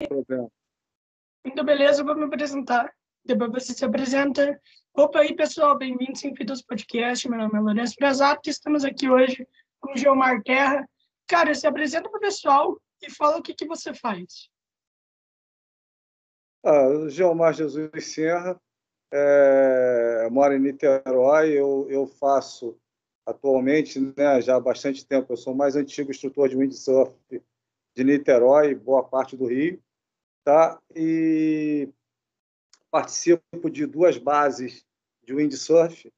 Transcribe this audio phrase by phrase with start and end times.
[0.00, 2.92] Então, beleza, eu vou me apresentar.
[3.24, 4.60] Depois você se apresenta.
[4.94, 7.28] Opa aí, pessoal, bem-vindos em Fitas Podcast.
[7.28, 9.44] Meu nome é Lourenço Brasato e estamos aqui hoje
[9.80, 10.88] com o Geomar Terra.
[11.26, 14.48] Cara, se apresenta para o pessoal e fala o que, que você faz.
[16.64, 18.60] Ah, Geomar Jesus Serra,
[19.12, 22.78] é, moro em Niterói, eu, eu faço
[23.26, 27.14] atualmente, né, já há bastante tempo, eu sou o mais antigo instrutor de windsurf
[27.94, 29.82] de Niterói, boa parte do Rio,
[30.48, 30.80] tá?
[30.96, 31.90] E
[32.90, 34.82] participo de duas bases
[35.22, 36.10] de windsurf,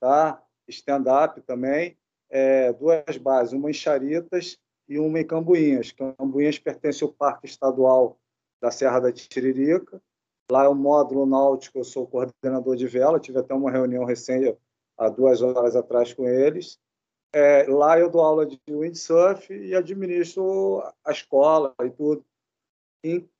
[0.00, 0.42] tá?
[0.66, 1.96] Stand-up também,
[2.28, 5.92] é, duas bases, uma em Charitas e uma em Cambuinhas.
[5.92, 8.18] Cambuinhas pertence ao Parque Estadual
[8.60, 10.02] da Serra da Tiririca.
[10.50, 14.58] Lá é o módulo náutico, eu sou coordenador de vela, tive até uma reunião recente,
[14.96, 16.80] há duas horas atrás, com eles.
[17.32, 22.24] É, lá eu dou aula de windsurf e administro a escola e tudo.
[23.04, 23.30] Em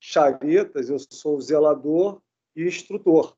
[0.00, 2.20] Charitas, eu sou zelador
[2.54, 3.36] e instrutor,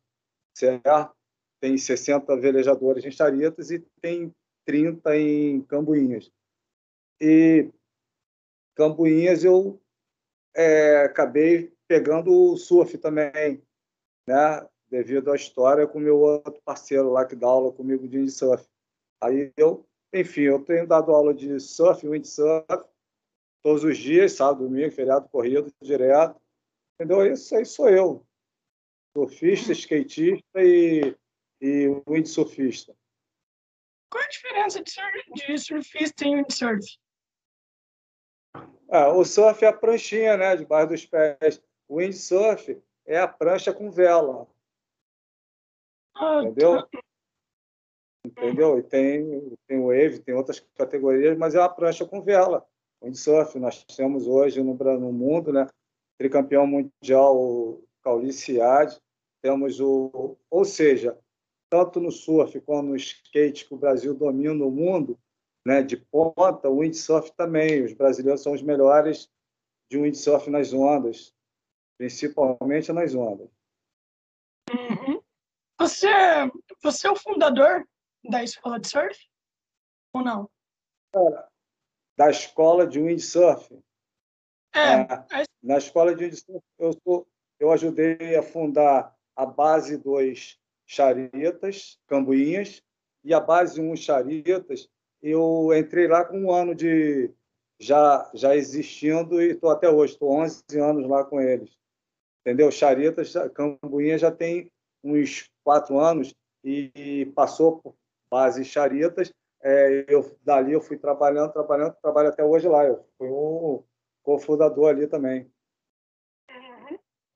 [0.54, 1.14] certo?
[1.60, 6.30] Tem 60 velejadores em Charitas e tem 30 em Cambuinhas.
[7.20, 7.70] E
[8.74, 9.80] Cambuinhas eu
[10.54, 13.62] é, acabei pegando o surf também,
[14.26, 14.66] né?
[14.88, 18.66] Devido à história com meu outro parceiro lá que dá aula comigo de windsurf.
[19.20, 22.64] Aí eu, enfim, eu tenho dado aula de surf, windsurf,
[23.62, 26.40] todos os dias, sábado, domingo, feriado, corrido, direto.
[27.00, 27.32] Entendeu?
[27.32, 28.26] Isso aí sou eu.
[29.16, 31.16] Surfista, skatista e,
[31.58, 32.94] e windsurfista.
[34.12, 36.98] Qual a diferença de, surf, de surfista e windsurf?
[38.90, 41.62] Ah, o surf é a pranchinha, né, debaixo dos pés.
[41.88, 44.46] O windsurf é a prancha com vela.
[46.14, 46.86] Ah, entendeu?
[46.86, 47.00] tá.
[48.26, 48.78] Entendeu?
[48.78, 52.68] E tem, tem wave, tem outras categorias, mas é uma prancha com vela.
[53.02, 55.66] Windsurf, nós temos hoje no, no mundo, né?
[56.20, 58.58] Tricampeão mundial Caulice
[59.40, 60.36] Temos o.
[60.50, 61.18] Ou seja,
[61.70, 65.18] tanto no surf como no skate, que o Brasil domina o mundo,
[65.66, 67.82] né, de ponta, o windsurf também.
[67.82, 69.30] Os brasileiros são os melhores
[69.90, 71.34] de windsurf nas ondas,
[71.96, 73.48] principalmente nas ondas.
[74.70, 75.22] Uhum.
[75.78, 76.06] Você,
[76.82, 77.88] você é o fundador
[78.28, 79.18] da escola de surf?
[80.12, 80.50] Ou não?
[82.14, 83.72] Da escola de windsurf?
[84.74, 85.40] É.
[85.40, 87.26] é na escola de windsurf, eu, sou,
[87.58, 92.82] eu ajudei a fundar a base 2 Charitas, Cambuinhas,
[93.22, 94.88] e a base 1 um, Charitas,
[95.22, 97.30] eu entrei lá com um ano de
[97.78, 101.70] já, já existindo e estou até hoje, estou 11 anos lá com eles.
[102.40, 102.70] Entendeu?
[102.70, 104.70] Charitas, Cambuinhas já tem
[105.04, 106.34] uns quatro anos
[106.64, 107.94] e, e passou por
[108.30, 109.32] base Charitas.
[109.62, 112.84] É, eu, dali eu fui trabalhando, trabalhando, trabalho até hoje lá.
[112.84, 113.82] Eu fui um
[114.22, 115.50] cofundador ali também.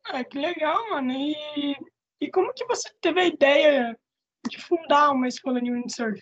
[0.07, 1.13] Ah, que legal, mano.
[1.13, 1.77] E,
[2.21, 3.99] e como que você teve a ideia
[4.49, 6.21] de fundar uma escola de windsurf?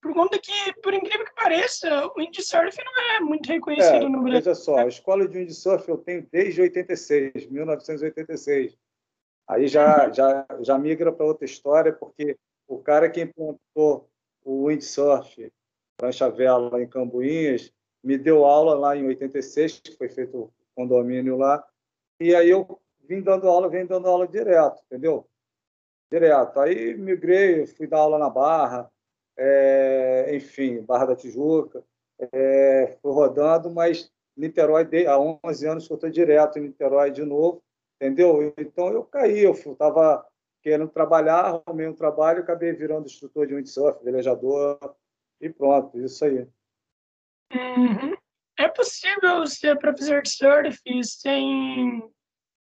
[0.00, 4.22] Por conta que, por incrível que pareça, o windsurf não é muito reconhecido é, no
[4.22, 4.40] Brasil.
[4.40, 8.78] Veja só, a escola de windsurf eu tenho desde 86, 1986.
[9.48, 12.36] Aí já, já, já migra para outra história, porque
[12.68, 14.08] o cara que implantou
[14.44, 15.52] o windsurf,
[15.96, 17.72] prancha vela em Cambuinhas,
[18.06, 21.66] me deu aula lá em 86, que foi feito o condomínio lá,
[22.20, 25.26] e aí eu vim dando aula, vim dando aula direto, entendeu?
[26.08, 26.60] Direto.
[26.60, 28.88] Aí migrei, fui dar aula na Barra,
[29.36, 31.82] é, enfim, Barra da Tijuca,
[32.32, 37.24] é, fui rodando, mas Niterói, há 11 anos que eu estou direto em Niterói de
[37.24, 37.60] novo,
[37.96, 38.54] entendeu?
[38.56, 40.24] Então eu caí, eu estava
[40.62, 44.78] querendo trabalhar, arrumei um trabalho, acabei virando instrutor de windsurf, velejador,
[45.40, 46.46] e pronto, isso aí.
[47.52, 48.16] Uhum.
[48.58, 52.02] É possível ser professor de surf sem,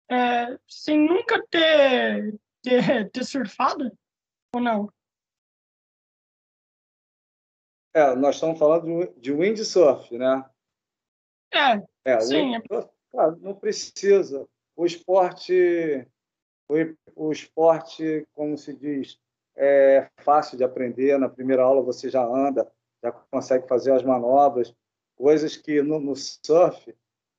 [0.09, 3.91] é, sem nunca ter, ter, ter surfado?
[4.53, 4.91] Ou não?
[7.94, 10.47] É, nós estamos falando de windsurf, né?
[11.51, 12.53] É, é sim.
[12.53, 14.47] Windsurf, cara, não precisa.
[14.75, 16.07] O esporte,
[16.69, 16.75] o,
[17.15, 19.19] o esporte, como se diz,
[19.57, 21.18] é fácil de aprender.
[21.18, 22.71] Na primeira aula você já anda,
[23.03, 24.74] já consegue fazer as manobras,
[25.19, 26.95] coisas que no, no surf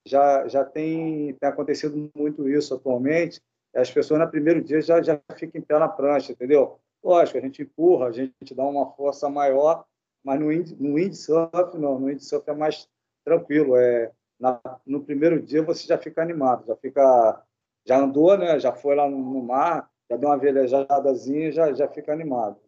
[0.06, 3.41] já já tem, tem acontecido muito isso atualmente.
[3.75, 6.79] As pessoas no primeiro dia já já ficam em pé na prancha, entendeu?
[7.03, 9.87] Lógico, a gente empurra, a gente dá uma força maior,
[10.23, 12.87] mas no, no windsurf não, no windsurf é mais
[13.25, 17.43] tranquilo, é na, no primeiro dia você já fica animado, já fica
[17.87, 18.61] já andou, né?
[18.61, 22.61] Já foi lá no, no mar, já deu uma velejadazinha, já já fica animado.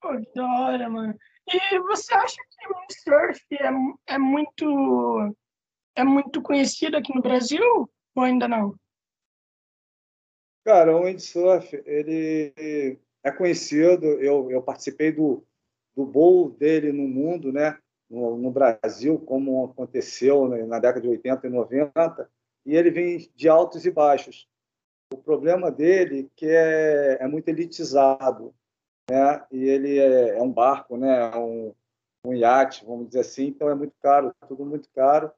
[0.00, 1.14] Pô, que da hora, mano.
[1.48, 5.36] E você acha que o windsurf é, é muito
[5.94, 8.74] é muito conhecido aqui no Brasil ou ainda não?
[10.64, 15.44] Cara, o windsurf, ele é conhecido, eu, eu participei do,
[15.94, 17.78] do bowl dele no mundo, né?
[18.08, 22.30] No, no, Brasil, como aconteceu na década de 80 e 90,
[22.66, 24.46] e ele vem de altos e baixos.
[25.12, 28.54] O problema dele é que é, é muito elitizado,
[29.10, 29.44] né?
[29.50, 31.30] E ele é, é um barco, né?
[31.32, 31.74] É um,
[32.24, 35.30] um iate, vamos dizer assim, então é muito caro, tudo muito caro.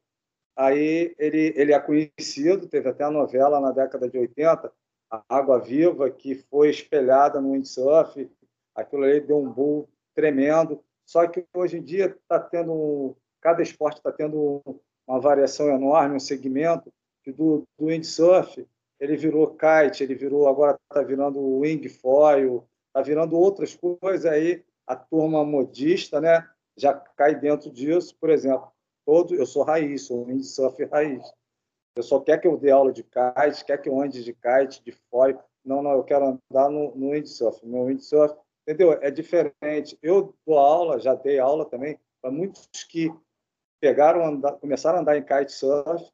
[0.57, 4.73] Aí ele, ele é conhecido, teve até a novela na década de 80,
[5.11, 8.31] a Água Viva, que foi espelhada no windsurf,
[8.75, 10.83] aquilo aí deu um boom tremendo.
[11.05, 14.63] Só que hoje em dia está tendo, cada esporte está tendo
[15.07, 18.67] uma variação enorme, um segmento, que do, do windsurf
[19.01, 24.65] ele virou kite, ele virou, agora está virando wing foil, está virando outras coisas aí,
[24.87, 28.71] a turma modista, né, já cai dentro disso, por exemplo,
[29.05, 31.25] todo, eu sou raiz, sou windsurf raiz.
[31.97, 34.83] Eu só quer que eu dê aula de kite, quer que eu ande de kite,
[34.85, 35.39] de foil.
[35.65, 37.65] Não, não, eu quero andar no, no windsurf.
[37.65, 38.37] Meu windsurf,
[38.67, 38.93] entendeu?
[38.93, 39.99] É diferente.
[40.03, 43.13] Eu dou aula, já dei aula também, para muitos que
[43.81, 46.05] pegaram, andar, começaram a andar em kitesurf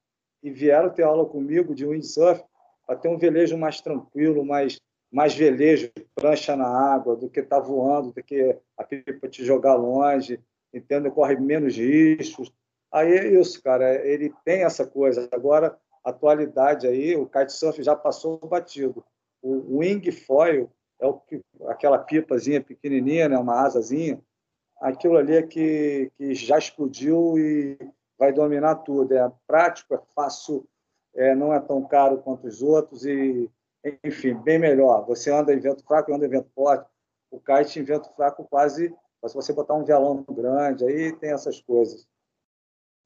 [0.43, 2.43] e vieram ter aula comigo de windsurf
[2.87, 4.81] para ter um velejo mais tranquilo, mais,
[5.11, 9.45] mais velejo, prancha na água, do que estar tá voando, do que a pipa te
[9.45, 10.41] jogar longe,
[10.73, 11.11] entendeu?
[11.11, 12.53] Corre menos riscos.
[12.93, 14.07] Aí é isso, cara.
[14.07, 15.29] Ele tem essa coisa.
[15.33, 19.05] Agora, atualidade aí, o kitesurf já passou batido.
[19.43, 20.71] O wing foil
[21.01, 24.21] é o que, aquela pipazinha pequenininha, né, uma asazinha.
[24.81, 27.79] Aquilo ali é que, que já explodiu e
[28.19, 29.13] vai dominar tudo.
[29.15, 30.67] É prático, é fácil,
[31.15, 33.51] é, não é tão caro quanto os outros e,
[34.05, 35.07] enfim, bem melhor.
[35.07, 36.89] Você anda em vento fraco, anda em vento forte.
[37.31, 38.95] O kite em vento fraco quase,
[39.27, 42.07] se você botar um violão grande, aí tem essas coisas.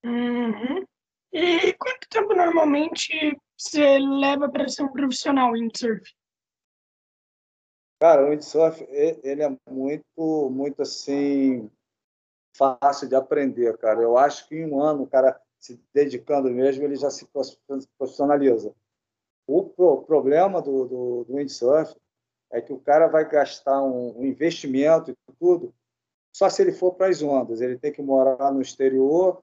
[0.05, 0.85] Uhum.
[1.33, 6.03] E quanto tempo normalmente você leva para ser um profissional windsurf?
[8.01, 11.71] Cara, o windsurf ele é muito, muito assim
[12.57, 14.01] fácil de aprender, cara.
[14.01, 17.27] Eu acho que em um ano o cara se dedicando mesmo ele já se
[17.99, 18.75] profissionaliza.
[19.47, 19.63] O
[20.07, 21.95] problema do, do, do windsurf
[22.51, 25.75] é que o cara vai gastar um, um investimento e tudo
[26.33, 27.61] só se ele for para as ondas.
[27.61, 29.43] Ele tem que morar no exterior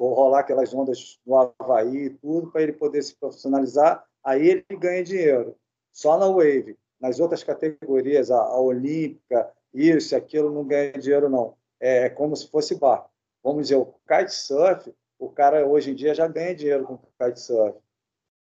[0.00, 4.64] vou rolar aquelas ondas no Havaí e tudo, para ele poder se profissionalizar, aí ele
[4.78, 5.54] ganha dinheiro.
[5.92, 6.78] Só na Wave.
[6.98, 11.54] Nas outras categorias, a, a Olímpica, isso, aquilo, não ganha dinheiro, não.
[11.78, 13.10] É, é como se fosse barco.
[13.42, 17.78] Vamos dizer, o kitesurf, o cara hoje em dia já ganha dinheiro com kitesurf.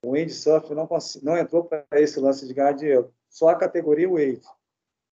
[0.04, 0.88] O windsurf não,
[1.22, 3.14] não entrou para esse lance de ganhar dinheiro.
[3.30, 4.42] Só a categoria Wave.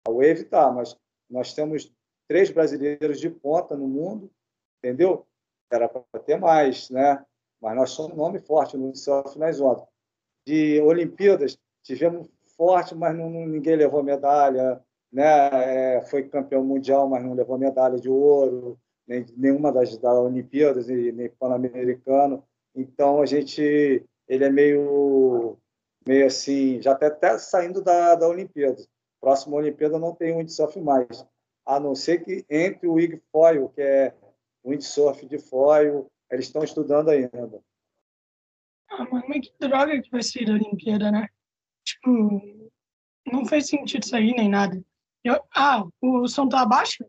[0.08, 0.98] A Wave tá, mas
[1.30, 1.94] nós temos
[2.28, 4.32] três brasileiros de ponta no mundo,
[4.80, 5.28] entendeu?
[5.70, 7.24] era para ter mais, né?
[7.62, 9.86] Mas nós somos um nome forte no surf nas ondas.
[10.46, 14.82] De Olimpíadas, tivemos forte, mas não, ninguém levou medalha,
[15.12, 15.96] né?
[15.98, 20.88] É, foi campeão mundial, mas não levou medalha de ouro, nem, nenhuma das, das Olimpíadas,
[20.88, 22.44] nem, nem Pan-Americano.
[22.76, 25.58] Então, a gente, ele é meio,
[26.06, 28.82] meio assim, já até, até saindo da, da Olimpíada.
[29.20, 31.26] Próxima Olimpíada não tem windsurf mais,
[31.66, 34.14] a não ser que entre o Ig Foil, que é
[34.66, 37.62] windsurf de foil, eles estão estudando ainda.
[38.90, 41.28] Ah, mas que droga que vai ser a Olimpíada, né?
[41.84, 42.10] Tipo,
[43.32, 44.84] não fez sentido isso aí nem nada.
[45.24, 47.06] Eu, ah, o som tá abaixo?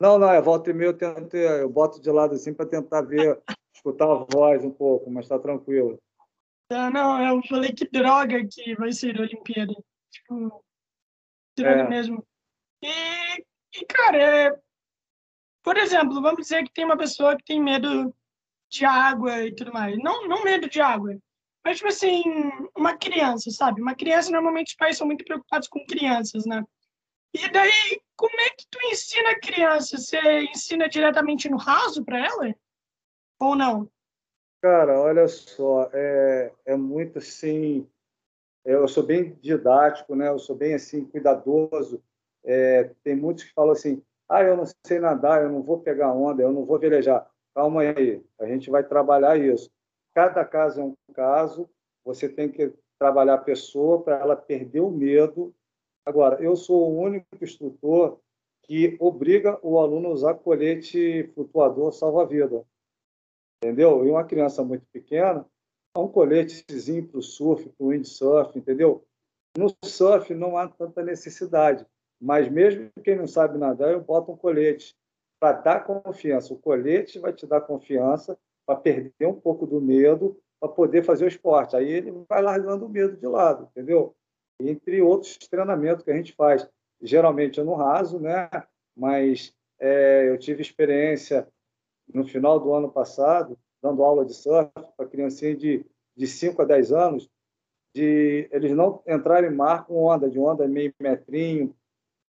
[0.00, 3.02] Não, não, eu volto e meio, eu, tento, eu boto de lado assim para tentar
[3.02, 3.40] ver,
[3.74, 5.98] escutar a voz um pouco, mas tá tranquilo.
[6.70, 9.74] Ah, não, eu falei que droga que vai ser a Olimpíada.
[10.10, 10.64] Tipo,
[11.56, 11.88] droga é.
[11.88, 12.26] mesmo.
[12.82, 14.60] E, e cara, é,
[15.62, 18.14] por exemplo, vamos dizer que tem uma pessoa que tem medo
[18.70, 19.96] de água e tudo mais.
[19.98, 21.16] Não, não medo de água,
[21.64, 22.22] mas, tipo assim,
[22.76, 23.80] uma criança, sabe?
[23.80, 26.62] Uma criança, normalmente, os pais são muito preocupados com crianças, né?
[27.32, 29.96] E daí, como é que tu ensina a criança?
[29.96, 32.54] Você ensina diretamente no raso para ela?
[33.42, 33.90] Ou não?
[34.62, 37.88] Cara, olha só, é, é muito assim.
[38.64, 40.28] Eu sou bem didático, né?
[40.28, 42.00] Eu sou bem assim cuidadoso.
[42.44, 46.12] É, tem muitos que falam assim: ah, eu não sei nadar, eu não vou pegar
[46.12, 47.28] onda, eu não vou velejar.
[47.52, 49.68] Calma aí, a gente vai trabalhar isso.
[50.14, 51.68] Cada caso é um caso,
[52.04, 55.52] você tem que trabalhar a pessoa para ela perder o medo.
[56.06, 58.20] Agora, eu sou o único instrutor
[58.62, 62.64] que obriga o aluno a usar colete flutuador salva-vida.
[63.62, 64.04] Entendeu?
[64.04, 65.46] E uma criança muito pequena,
[65.96, 69.04] um coletezinho para o surf, para o windsurf, entendeu?
[69.56, 71.86] No surf não há tanta necessidade.
[72.20, 74.96] Mas mesmo quem não sabe nadar, eu boto um colete
[75.40, 76.52] para dar confiança.
[76.52, 81.24] O colete vai te dar confiança para perder um pouco do medo, para poder fazer
[81.24, 81.76] o esporte.
[81.76, 84.14] Aí ele vai largando o medo de lado, entendeu?
[84.60, 86.68] Entre outros treinamentos que a gente faz.
[87.00, 88.48] Geralmente eu não raso, né?
[88.96, 91.48] Mas é, eu tive experiência
[92.12, 95.84] no final do ano passado, dando aula de surf para criancinha de,
[96.16, 97.30] de 5 a 10 anos,
[97.94, 101.74] de eles não entrarem em mar com onda, de onda meio metrinho,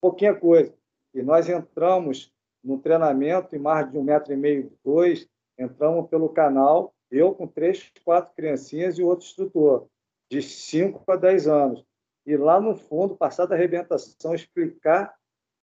[0.00, 0.74] pouquinha coisa.
[1.14, 6.28] E nós entramos no treinamento em mais de um metro e meio, dois, entramos pelo
[6.28, 9.88] canal, eu com três, quatro criancinhas e outro instrutor,
[10.30, 11.84] de 5 a 10 anos.
[12.24, 15.14] E lá no fundo, passar da arrebentação, explicar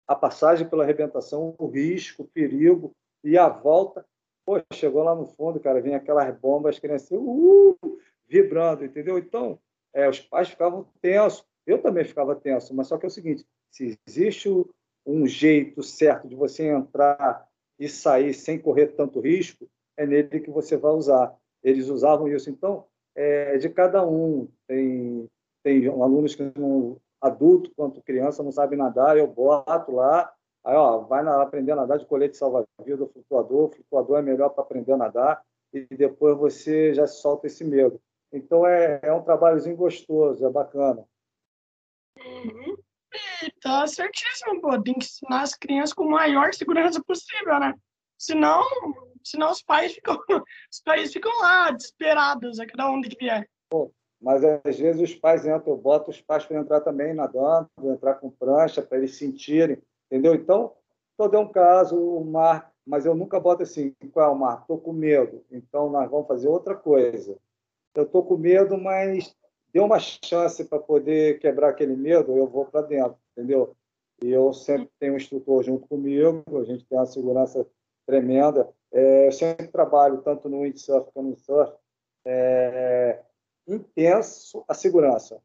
[0.08, 4.06] a passagem pela arrebentação, o risco, o perigo e a volta.
[4.46, 7.78] Pô, chegou lá no fundo, cara, vinha aquelas bombas, as crianças uh,
[8.28, 9.18] vibrando, entendeu?
[9.18, 9.60] Então,
[9.94, 13.46] é, os pais ficavam tensos, eu também ficava tenso, mas só que é o seguinte,
[13.72, 14.50] se existe
[15.06, 17.48] um jeito certo de você entrar
[17.78, 21.36] e sair sem correr tanto risco, é nele que você vai usar.
[21.64, 22.50] Eles usavam isso.
[22.50, 22.86] Então,
[23.16, 24.48] é de cada um.
[24.68, 25.28] Tem,
[25.64, 30.32] tem alunos que não, adulto quanto criança não sabem nadar, eu boto lá,
[30.64, 34.94] aí ó, vai aprender a nadar de colete salva-vida, flutuador, flutuador é melhor para aprender
[34.94, 38.02] a nadar, e depois você já solta esse medo.
[38.32, 41.06] Então é, é um trabalhozinho gostoso, é bacana.
[42.20, 42.78] Uhum.
[43.62, 44.82] Tá certíssimo, pô.
[44.82, 47.74] Tem que ensinar as crianças com a maior segurança possível, né?
[48.18, 48.64] Senão,
[49.24, 50.18] senão os pais ficam,
[50.72, 53.50] os pais ficam lá desesperados a cada um que vier.
[53.70, 57.70] Pô, mas às vezes os pais entram, eu boto os pais para entrar também nadando,
[57.84, 60.34] entrar com prancha, para eles sentirem, entendeu?
[60.34, 60.74] Então,
[61.16, 64.62] todo é um caso, o mar, mas eu nunca boto assim, qual é o mar?
[64.62, 67.38] Estou com medo, então nós vamos fazer outra coisa.
[67.94, 69.36] Eu estou com medo, mas
[69.74, 73.76] deu uma chance para poder quebrar aquele medo, eu vou para dentro, entendeu?
[74.22, 77.66] E eu sempre tenho um instrutor junto comigo, a gente tem uma segurança
[78.06, 78.70] tremenda.
[78.92, 81.74] É, eu sempre trabalho tanto no windsurf como no surf,
[82.26, 83.22] é,
[83.68, 85.42] intenso a segurança.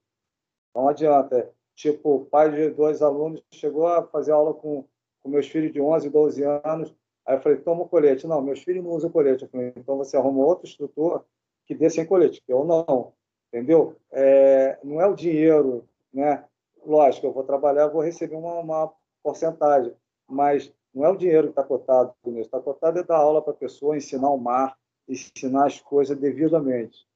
[0.75, 1.51] Não adianta.
[1.75, 4.85] Tipo, o pai de dois alunos chegou a fazer aula com,
[5.23, 6.95] com meus filhos de 11, 12 anos.
[7.27, 8.27] Aí eu falei, toma o colete.
[8.27, 9.45] Não, meus filhos não usam colete.
[9.45, 11.25] Eu falei, então você arruma outro instrutor
[11.67, 12.43] que dê sem colete.
[12.47, 13.13] Eu não.
[13.49, 13.97] Entendeu?
[14.11, 16.45] É, não é o dinheiro, né?
[16.85, 19.95] Lógico, eu vou trabalhar, vou receber uma, uma porcentagem,
[20.29, 22.47] mas não é o dinheiro que está cotado nisso.
[22.47, 24.77] Está cotado é dar aula para a pessoa, ensinar o mar,
[25.09, 27.07] ensinar as coisas devidamente.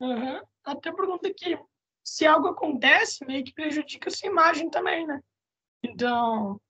[0.00, 0.40] Uhum.
[0.64, 1.58] Até pergunta que
[2.04, 5.20] se algo acontece, meio que prejudica a sua imagem também, né?
[5.82, 6.60] Então.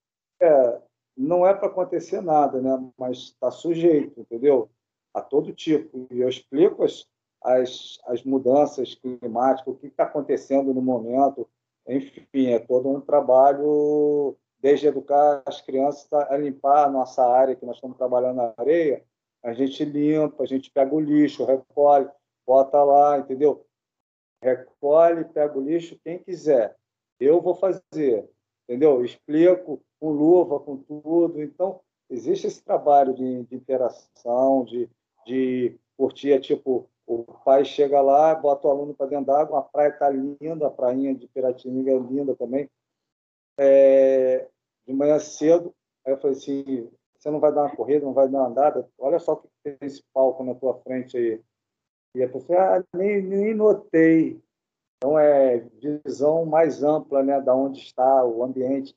[0.40, 0.80] É,
[1.16, 2.90] não é para acontecer nada, né?
[2.99, 4.70] Mas está sujeito, entendeu?
[5.14, 6.06] A todo tipo.
[6.10, 7.06] E eu explico as,
[7.42, 11.49] as, as mudanças climáticas, o que está acontecendo no momento.
[11.87, 17.66] Enfim, é todo um trabalho, desde educar as crianças a limpar a nossa área, que
[17.66, 19.04] nós estamos trabalhando na areia,
[19.42, 22.08] a gente limpa, a gente pega o lixo, recolhe,
[22.46, 23.66] bota lá, entendeu?
[24.42, 26.76] Recolhe, pega o lixo, quem quiser.
[27.18, 28.28] Eu vou fazer,
[28.64, 29.04] entendeu?
[29.04, 31.42] Explico com luva, com tudo.
[31.42, 34.88] Então, existe esse trabalho de, de interação, de,
[35.26, 39.62] de curtir, é tipo, o pai chega lá, bota o aluno para dentro d'água, a
[39.62, 42.70] praia está linda, a prainha de Piratininga é linda também.
[43.59, 44.49] É,
[44.87, 45.75] de manhã cedo,
[46.06, 48.88] aí eu falei assim, você não vai dar uma corrida, não vai dar uma andada?
[48.99, 51.42] Olha só o que tem esse palco na tua frente aí.
[52.14, 54.43] E a pessoa, ah, nem, nem notei.
[54.97, 55.59] Então, é
[56.05, 58.95] visão mais ampla né, da onde está o ambiente.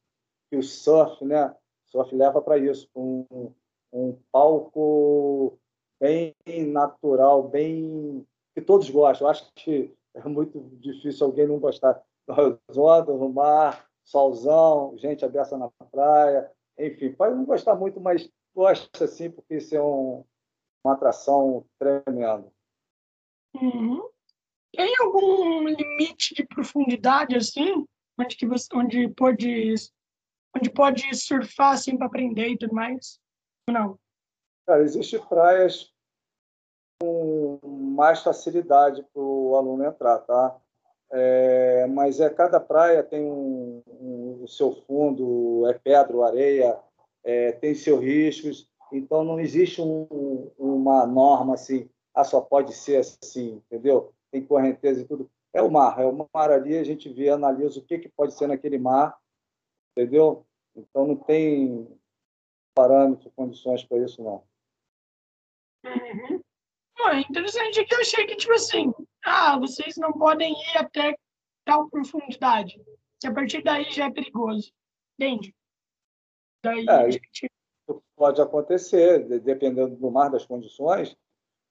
[0.51, 1.49] E o surf, né?
[1.87, 3.53] O surf leva para isso, um,
[3.91, 5.57] um palco
[5.99, 6.35] bem
[6.71, 9.27] natural, bem que todos gostam.
[9.27, 15.23] Eu acho que é muito difícil alguém não gostar das ondas no mar, solzão, gente
[15.23, 20.23] aberta na praia, enfim, pode não gostar muito, mas gosta sim, porque isso é um,
[20.83, 22.51] uma atração tremenda.
[23.55, 24.09] Uhum.
[24.75, 27.85] Tem algum limite de profundidade assim,
[28.19, 29.75] onde que você, onde pode,
[30.55, 33.19] onde pode surfar assim para aprender e tudo mais?
[33.69, 33.97] Não.
[34.65, 35.93] Cara, existem praias
[36.99, 40.57] com mais facilidade para o aluno entrar, tá?
[41.11, 46.79] É, mas é cada praia tem um, um, o seu fundo, é pedra, areia,
[47.23, 52.97] é, tem seus riscos, então não existe um, uma norma assim, ah, só pode ser
[52.97, 54.13] assim, entendeu?
[54.31, 55.29] Tem correnteza e tudo.
[55.53, 58.33] É o mar, é o mar ali, a gente vê, analisa o que, que pode
[58.33, 59.17] ser naquele mar,
[59.91, 60.45] entendeu?
[60.75, 61.87] Então não tem
[62.75, 64.43] parâmetro, condições para isso, não.
[65.85, 66.41] Uhum.
[66.95, 68.91] Pô, é interessante que eu achei que, tipo assim,
[69.23, 71.15] ah, vocês não podem ir até
[71.65, 72.81] tal profundidade,
[73.19, 74.71] que a partir daí já é perigoso,
[75.19, 75.55] entende?
[76.63, 77.51] Daí, é, gente...
[78.15, 81.15] pode acontecer, dependendo do mar, das condições.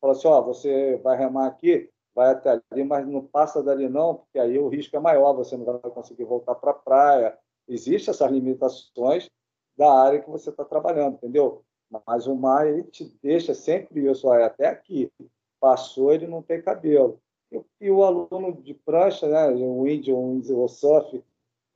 [0.03, 4.17] Fala assim, ó, você vai remar aqui, vai até ali, mas não passa dali não,
[4.17, 7.39] porque aí o risco é maior, você não vai conseguir voltar para a praia.
[7.69, 9.31] Existem essas limitações
[9.77, 11.65] da área que você está trabalhando, entendeu?
[12.05, 15.09] Mas o mar ele te deixa sempre isso, ó, até aqui.
[15.61, 17.21] Passou, ele não tem cabelo.
[17.53, 21.23] E, e o aluno de prancha, né, o índio, o surf,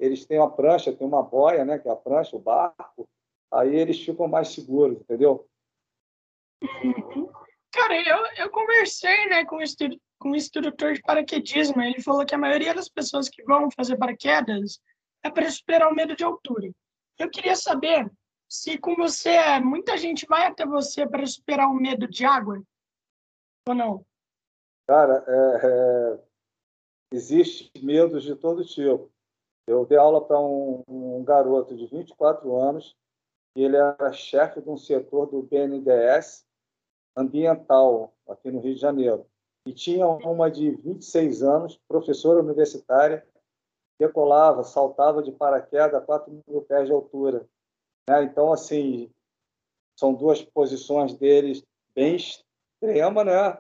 [0.01, 3.09] eles têm uma prancha, tem uma boia, né, que é a prancha, o barco,
[3.53, 5.47] aí eles ficam mais seguros, entendeu?
[7.73, 9.65] Cara, eu, eu conversei né, com, o
[10.19, 14.81] com instrutor de paraquedismo, ele falou que a maioria das pessoas que vão fazer paraquedas
[15.23, 16.71] é para superar o medo de altura.
[17.19, 18.11] Eu queria saber
[18.49, 22.63] se com você, muita gente vai até você para superar o medo de água
[23.69, 24.07] ou não?
[24.87, 26.25] Cara, é, é,
[27.13, 29.11] existe medos de todo tipo.
[29.67, 32.97] Eu dei aula para um, um, garoto de 24 anos,
[33.57, 36.46] ele era chefe de um setor do BNDES
[37.17, 39.27] ambiental aqui no Rio de Janeiro.
[39.67, 43.27] E tinha uma de 26 anos, professora universitária,
[43.99, 47.49] decolava, saltava de paraquedas a 4 mil pés de altura.
[48.09, 48.23] Né?
[48.25, 49.11] Então, assim,
[49.99, 53.59] são duas posições deles bem extremas, né?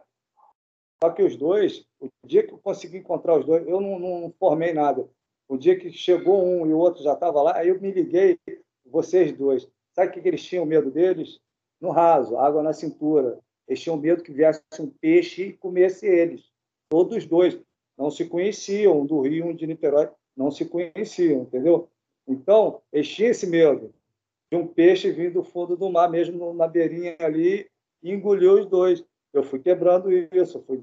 [1.02, 4.34] Só que os dois, o dia que eu consegui encontrar os dois, eu não, não
[4.38, 5.08] formei nada.
[5.48, 8.38] O dia que chegou um e o outro já estava lá, aí eu me liguei,
[8.84, 9.68] vocês dois.
[9.92, 11.40] Sabe o que, que eles tinham medo deles?
[11.80, 13.38] No raso, água na cintura.
[13.68, 16.50] Eles tinham medo que viesse um peixe e comesse eles.
[16.88, 17.58] Todos dois.
[17.98, 21.88] Não se conheciam, um do Rio, um de Niterói, não se conheciam, entendeu?
[22.28, 23.94] Então, eles tinham esse medo
[24.52, 27.68] de um peixe vindo do fundo do mar, mesmo na beirinha ali,
[28.02, 29.04] e engoliu os dois.
[29.32, 30.80] Eu fui quebrando isso, fui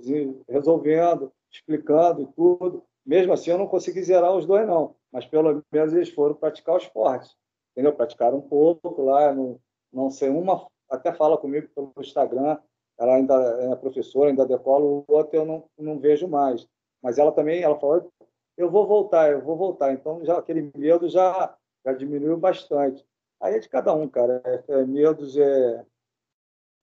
[0.49, 2.83] resolvendo, explicando e tudo.
[3.05, 4.95] Mesmo assim, eu não consegui zerar os dois, não.
[5.11, 7.35] Mas pelo menos eles foram praticar o esporte.
[7.71, 7.93] Entendeu?
[7.93, 9.59] Praticaram um pouco lá, não,
[9.91, 12.57] não sei, uma até fala comigo pelo Instagram,
[12.97, 16.67] ela ainda é professora, ainda decola, o outro eu não, não vejo mais.
[17.01, 18.11] Mas ela também, ela falou,
[18.57, 19.93] eu vou voltar, eu vou voltar.
[19.93, 23.05] Então, já aquele medo já, já diminuiu bastante.
[23.41, 24.41] Aí é de cada um, cara.
[24.45, 25.85] É, é, medos é...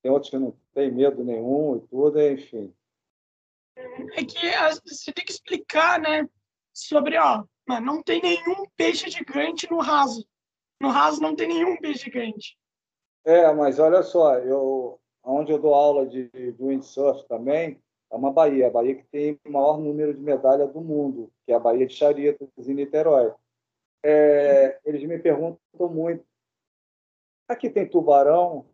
[0.02, 2.74] Tem outros que não tem medo nenhum e tudo, é, enfim.
[3.76, 4.50] É que
[4.84, 6.28] você tem que explicar, né?
[6.72, 10.26] Sobre, ó, mas não tem nenhum peixe gigante no raso.
[10.80, 12.58] No raso não tem nenhum peixe gigante.
[13.24, 17.80] É, mas olha só, eu, onde eu dou aula de, de windsurf também,
[18.10, 21.52] é uma Bahia, a Bahia que tem o maior número de medalhas do mundo, que
[21.52, 23.32] é a Bahia de Charitas, em Niterói.
[24.02, 26.24] É, eles me perguntam muito,
[27.48, 28.66] aqui tem tubarão?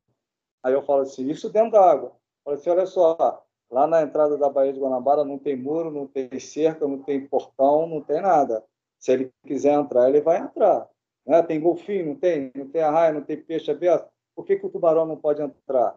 [0.63, 2.13] Aí eu falo assim, isso dentro da água.
[2.47, 6.07] Eu assim, olha só, lá na entrada da Baía de Guanabara não tem muro, não
[6.07, 8.65] tem cerca, não tem portão, não tem nada.
[8.99, 10.89] Se ele quiser entrar, ele vai entrar.
[11.27, 11.43] Né?
[11.43, 12.53] Tem golfinho, não tem?
[12.55, 14.09] Não tem arraia, não tem peixe aberto?
[14.35, 15.97] Por que, que o tubarão não pode entrar?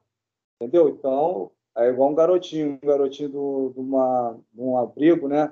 [0.59, 0.89] Entendeu?
[0.89, 5.51] Então, é igual um garotinho, um garotinho do, de, uma, de um abrigo, né?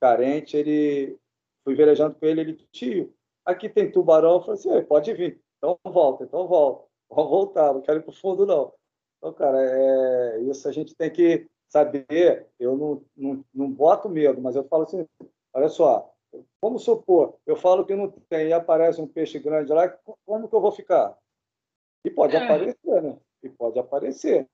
[0.00, 1.18] Carente, ele
[1.62, 3.12] fui velejando com ele, ele, tio,
[3.44, 7.80] aqui tem tubarão, eu falei assim, pode vir, então volta, então volta, vou voltar, não
[7.80, 8.72] quero ir para o fundo, não.
[9.18, 14.40] Então, cara, é, isso a gente tem que saber, eu não, não, não boto medo,
[14.40, 15.06] mas eu falo assim,
[15.52, 16.12] olha só,
[16.60, 19.88] vamos supor, eu falo que não tem e aparece um peixe grande lá,
[20.24, 21.16] como que eu vou ficar?
[22.04, 22.44] E pode é.
[22.44, 23.16] aparecer, né?
[23.44, 24.48] E pode aparecer.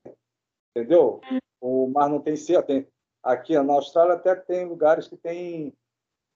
[0.77, 1.21] Entendeu?
[1.61, 2.65] O mar não tem cerca.
[2.65, 2.87] Tem,
[3.23, 5.73] aqui na Austrália até tem lugares que tem,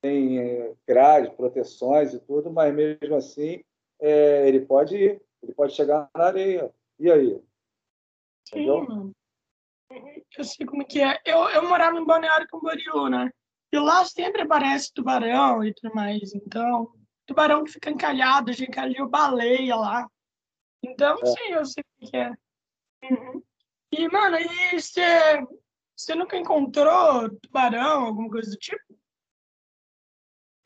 [0.01, 3.65] tem é, grades, proteções e tudo, mas mesmo assim
[4.01, 6.73] é, ele pode ir, ele pode chegar na areia.
[6.99, 7.43] E aí?
[8.49, 9.13] Entendeu?
[9.91, 11.21] Sim, eu sei como que é.
[11.25, 13.31] Eu, eu morava em Balneário Camboriú, né?
[13.73, 16.35] E lá sempre aparece tubarão e tudo mais.
[16.35, 16.93] Então,
[17.27, 20.09] tubarão que fica encalhado, já encalhou baleia lá.
[20.83, 21.27] Então, é.
[21.27, 22.33] sim, eu sei o que é.
[23.11, 23.43] Uhum.
[23.93, 25.03] E, mano, e você,
[25.97, 28.81] você nunca encontrou tubarão, alguma coisa do tipo?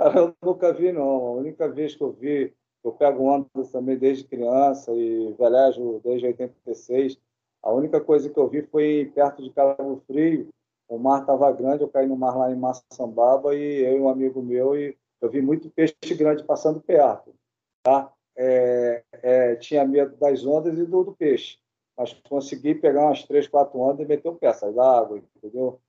[0.01, 1.03] Eu nunca vi, não.
[1.03, 6.27] A única vez que eu vi, eu pego ondas também desde criança e velejo desde
[6.27, 7.19] 86.
[7.63, 10.49] A única coisa que eu vi foi perto de Cabo Frio.
[10.89, 14.09] O mar estava grande, eu caí no mar lá em Maçambaba e eu e um
[14.09, 17.35] amigo meu, e eu vi muito peixe grande passando perto.
[17.83, 18.11] Tá?
[18.39, 21.59] é, é, tinha medo das ondas e do, do, peixe.
[21.99, 25.81] Mas consegui pegar umas três, quatro ondas e meter o pé, sair da água, entendeu?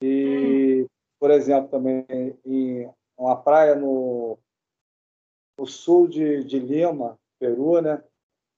[0.00, 0.86] E,
[1.18, 2.06] por exemplo, também
[2.46, 4.38] em uma praia no,
[5.58, 8.02] no sul de, de Lima, Peru, né?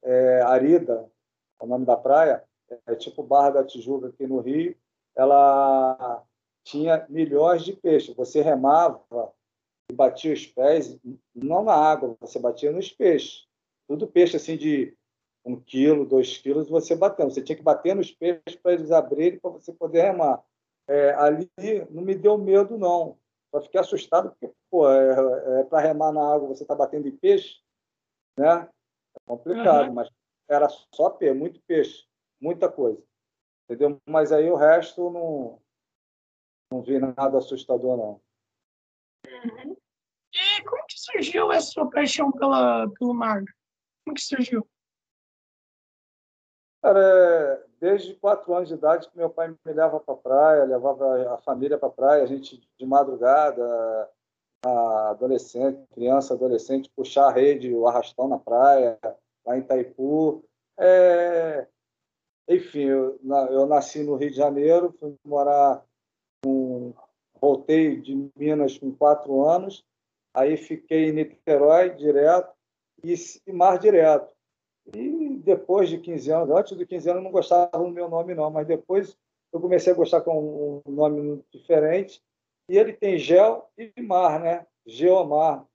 [0.02, 1.10] É, Arida,
[1.58, 2.44] é o nome da praia,
[2.86, 4.76] é tipo Barra da Tijuca aqui no Rio,
[5.16, 6.22] ela
[6.64, 8.14] tinha milhões de peixes.
[8.14, 9.02] Você remava
[9.90, 10.98] e batia os pés,
[11.34, 13.46] não na água, você batia nos peixes.
[13.88, 14.96] Tudo peixe assim de
[15.44, 17.31] um quilo, dois quilos, você batendo.
[17.31, 20.42] Você tinha que bater nos peixes para eles abrirem, para você poder remar.
[20.88, 21.50] É, ali
[21.90, 23.18] não me deu medo, não.
[23.50, 27.16] Só fiquei assustado, porque, pô, é, é para remar na água você está batendo em
[27.16, 27.61] peixe,
[28.38, 28.68] né?
[29.16, 29.94] É complicado, uhum.
[29.94, 30.09] mas
[30.48, 32.07] era só peixe, muito peixe,
[32.40, 33.03] muita coisa.
[33.64, 34.00] Entendeu?
[34.09, 35.61] Mas aí o resto não,
[36.72, 38.20] não vi nada assustador, não.
[39.26, 39.76] Uhum.
[40.33, 43.42] E como que surgiu essa sua paixão pela, pelo mar?
[44.05, 44.68] Como que surgiu?
[46.82, 51.34] Cara, desde quatro anos de idade que meu pai me levava para a praia, levava
[51.34, 54.08] a família para a praia, a gente de madrugada,
[54.62, 58.98] adolescente, criança, adolescente, puxar a rede, o arrastão na praia,
[59.44, 60.44] lá em Itaipu.
[60.78, 61.66] É...
[62.48, 65.84] Enfim, eu, eu, nasci no Rio de Janeiro, fui morar,
[66.42, 66.92] com...
[67.40, 69.84] voltei de Minas com quatro anos,
[70.34, 72.52] aí fiquei em Niterói direto
[73.04, 74.34] e mar direto.
[74.94, 78.35] E depois de 15 anos, antes de 15 anos, eu não gostava do meu nome,
[78.35, 79.16] não, mas depois
[79.53, 82.22] eu comecei a gostar com um nome diferente.
[82.68, 84.66] E ele tem gel e mar, né?
[84.87, 85.66] Geomar.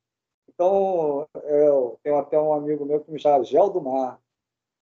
[0.48, 4.20] Então, eu tenho até um amigo meu que me chama Gel do Mar.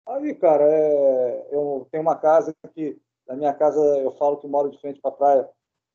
[0.05, 4.69] Aí, cara, é, eu tenho uma casa que, da minha casa, eu falo que moro
[4.69, 5.49] de frente para a praia,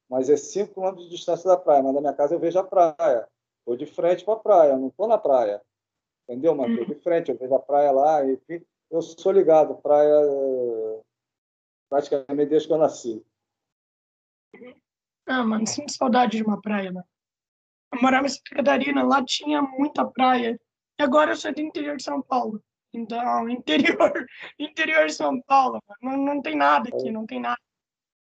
[0.08, 2.64] mas é 5 quilômetros de distância da praia, mas da minha casa eu vejo a
[2.64, 3.28] praia.
[3.58, 5.60] Estou de frente para a praia, não estou na praia
[6.28, 6.54] entendeu?
[6.54, 10.14] Mas estou de frente, eu vejo a praia lá, enfim, eu sou ligado, praia
[11.88, 13.24] praticamente desde que eu nasci.
[15.26, 17.06] Ah, mano, sinto saudade de uma praia, mano.
[17.92, 20.60] Eu morava em Santa Catarina, lá tinha muita praia.
[20.98, 22.62] E agora eu sou do interior de São Paulo.
[22.92, 24.26] Então, interior,
[24.58, 27.60] interior de São Paulo, não, não tem nada aqui, não tem nada.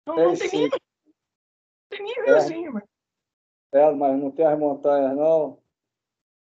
[0.05, 0.69] Não, é, não tem nem,
[1.89, 2.73] tem nem riozinho, é.
[2.73, 2.89] mano.
[3.73, 5.59] É, mas não tem as montanhas, não.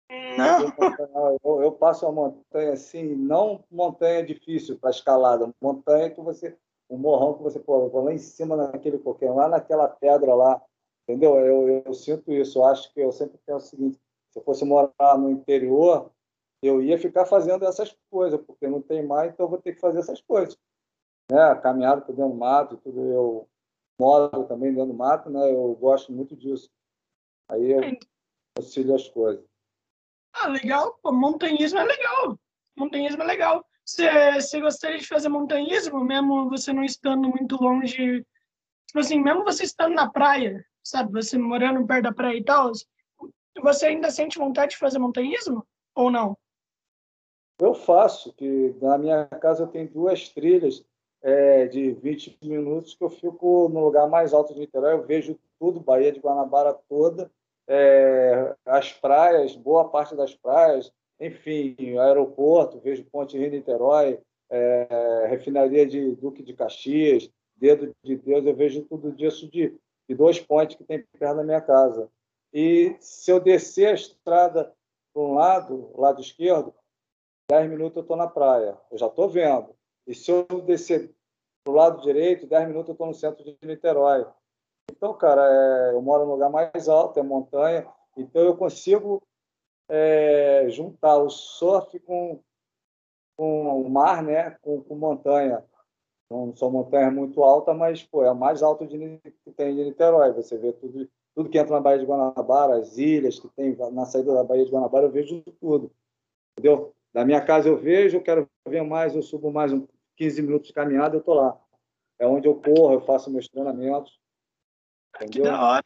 [0.10, 1.38] Não.
[1.44, 6.58] Eu, eu, passo a montanha assim, não montanha difícil para escalada, montanha que você,
[6.90, 10.62] um morrão que você pô, lá em cima naquele coqueiro, lá naquela pedra lá,
[11.04, 11.36] entendeu?
[11.38, 12.60] Eu, eu, eu, sinto isso.
[12.60, 14.00] Eu acho que eu sempre penso o seguinte:
[14.32, 16.12] se eu fosse morar no interior,
[16.62, 19.82] eu ia ficar fazendo essas coisas, porque não tem mais, então eu vou ter que
[19.82, 20.58] fazer essas coisas.
[21.32, 21.56] Né?
[21.56, 23.02] Caminhada por dentro do mato, tudo.
[23.02, 23.48] Eu
[24.00, 25.52] moro também dentro do mato, né?
[25.52, 26.70] Eu gosto muito disso.
[27.50, 27.82] Aí eu
[28.58, 29.53] auxilio as coisas.
[30.34, 30.98] Ah, legal.
[31.02, 32.40] Pô, montanhismo é legal.
[32.76, 33.66] Montanhismo é legal.
[33.86, 38.26] Você gostaria de fazer montanhismo, mesmo você não estando muito longe?
[38.88, 41.12] Tipo assim, mesmo você estando na praia, sabe?
[41.12, 42.72] Você morando perto da praia e tal,
[43.62, 46.38] você ainda sente vontade de fazer montanhismo ou não?
[47.60, 50.84] Eu faço, que na minha casa eu tenho duas trilhas
[51.22, 55.40] é, de 20 minutos que eu fico no lugar mais alto de Niterói, eu vejo
[55.60, 57.32] tudo, Baía de Guanabara toda,
[57.68, 66.16] é, as praias, boa parte das praias, enfim, aeroporto, vejo Ponte Rio-Niterói, é, refinaria de
[66.16, 69.74] Duque de Caxias, Dedo de Deus, eu vejo tudo isso de,
[70.10, 72.10] de dois pontes que tem perto da minha casa.
[72.52, 74.74] E se eu descer a estrada
[75.14, 76.74] para um lado, lado esquerdo,
[77.50, 79.76] 10 minutos eu estou na praia, eu já estou vendo.
[80.06, 81.12] E se eu descer
[81.64, 84.26] para o lado direito, 10 minutos eu estou no centro de Niterói.
[84.92, 89.22] Então, cara, é, eu moro no lugar mais alto, é montanha, então eu consigo
[89.90, 92.40] é, juntar o surf com,
[93.36, 95.64] com o mar, né, com, com montanha.
[96.30, 98.98] Não são montanhas muito altas, mas pô, é a mais alta de,
[99.44, 100.32] que tem de Niterói.
[100.32, 104.06] Você vê tudo, tudo que entra na Baía de Guanabara, as ilhas que tem na
[104.06, 105.92] saída da Baía de Guanabara, eu vejo tudo.
[106.54, 106.94] Entendeu?
[107.14, 110.68] Da minha casa eu vejo, eu quero ver mais, eu subo mais uns 15 minutos
[110.70, 111.60] de caminhada, eu estou lá.
[112.18, 114.20] É onde eu corro, eu faço meus treinamentos.
[115.32, 115.86] Que da hora.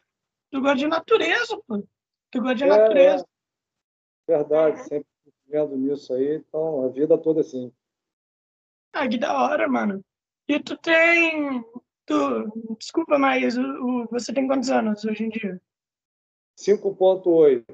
[0.50, 1.86] Tu gosta de natureza, pô.
[2.30, 3.24] Tu gosta de é, natureza.
[3.24, 4.36] É.
[4.36, 5.08] Verdade, sempre
[5.46, 6.36] vendo nisso aí.
[6.36, 7.72] Então, a vida toda assim.
[8.92, 10.04] Ah, que da hora, mano.
[10.48, 11.62] E tu tem.
[12.06, 12.76] Tu...
[12.78, 14.06] Desculpa, mas o, o...
[14.06, 15.60] você tem quantos anos hoje em dia?
[16.58, 17.64] 5,8.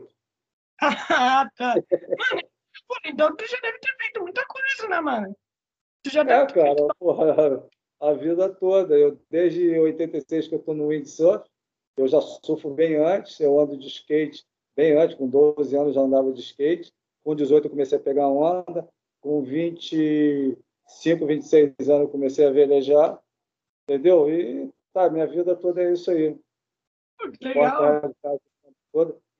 [0.80, 1.74] ah, tá.
[1.74, 5.36] Mano, então tu já deve ter feito muita coisa, né, mano?
[6.02, 6.94] Tu já deve é, cara, feito...
[6.98, 7.68] porra,
[8.00, 8.98] a vida toda.
[8.98, 11.44] Eu, desde 86 que eu estou no windsurf,
[11.96, 14.44] eu já surfo bem antes, eu ando de skate
[14.76, 18.28] bem antes, com 12 anos já andava de skate, com 18 eu comecei a pegar
[18.28, 18.88] onda,
[19.20, 23.20] com 25, 26 anos eu comecei a velejar,
[23.84, 24.28] entendeu?
[24.28, 26.36] E tá, minha vida toda é isso aí.
[27.40, 28.12] Legal.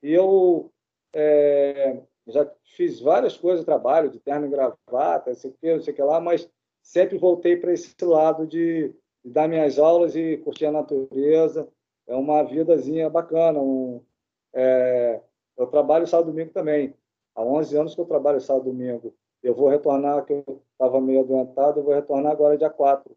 [0.03, 0.71] E eu
[1.13, 5.83] é, já fiz várias coisas, trabalho de terno e gravata, não sei o que, não
[5.83, 6.49] sei o que lá, mas
[6.85, 8.95] sempre voltei para esse lado de,
[9.25, 11.67] de, dar minhas aulas e curtir a natureza.
[12.07, 13.59] É uma vidazinha bacana.
[13.59, 14.05] Um,
[14.53, 15.21] é,
[15.57, 16.95] eu trabalho sábado e domingo também.
[17.35, 19.15] Há 11 anos que eu trabalho sábado e domingo.
[19.43, 23.17] Eu vou retornar, que eu estava meio adoentado, eu vou retornar agora dia 4.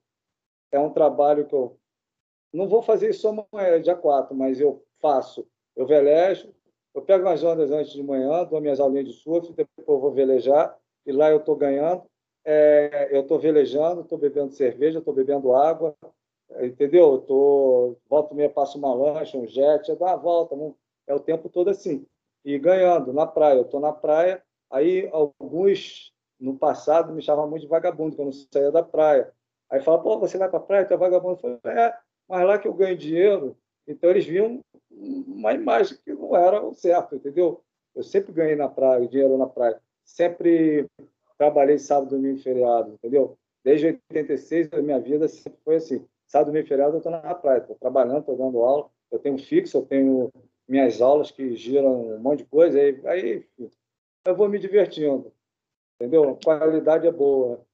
[0.71, 1.77] É um trabalho que eu
[2.51, 5.47] não vou fazer isso amanhã, dia 4, mas eu faço.
[5.75, 6.53] Eu velejo,
[6.93, 10.11] eu pego umas ondas antes de manhã, dou minhas aulinhas de surf, depois eu vou
[10.11, 10.75] velejar,
[11.05, 12.03] e lá eu estou ganhando.
[12.49, 15.93] É, eu estou velejando, estou bebendo cerveja, estou bebendo água,
[16.61, 17.15] entendeu?
[17.15, 20.73] Eu tô, volta e meia, passo uma lancha, um jet, dá uma volta, não,
[21.05, 22.05] é o tempo todo assim.
[22.45, 23.57] E ganhando na praia.
[23.57, 28.25] Eu estou na praia, aí alguns no passado me chamavam muito de vagabundo, que eu
[28.25, 29.29] não saía da praia.
[29.69, 31.33] Aí fala, pô, você vai para a praia, tu é vagabundo.
[31.43, 31.93] Eu falei, é,
[32.29, 33.57] mas lá que eu ganho dinheiro.
[33.85, 37.61] Então eles viam uma imagem que não era o certo, entendeu?
[37.93, 39.81] Eu sempre ganhei na praia, dinheiro na praia.
[40.05, 40.87] Sempre
[41.37, 43.37] trabalhei sábado, domingo e feriado, entendeu?
[43.63, 46.07] Desde 86, a minha vida sempre foi assim.
[46.25, 48.89] Sábado, domingo e feriado, eu estou na praia, estou trabalhando, estou dando aula.
[49.11, 50.31] Eu tenho fixo, eu tenho
[50.67, 52.79] minhas aulas que giram um monte de coisa.
[52.79, 53.47] Aí, aí
[54.25, 55.33] eu vou me divertindo,
[55.95, 56.31] entendeu?
[56.31, 57.65] A qualidade é boa.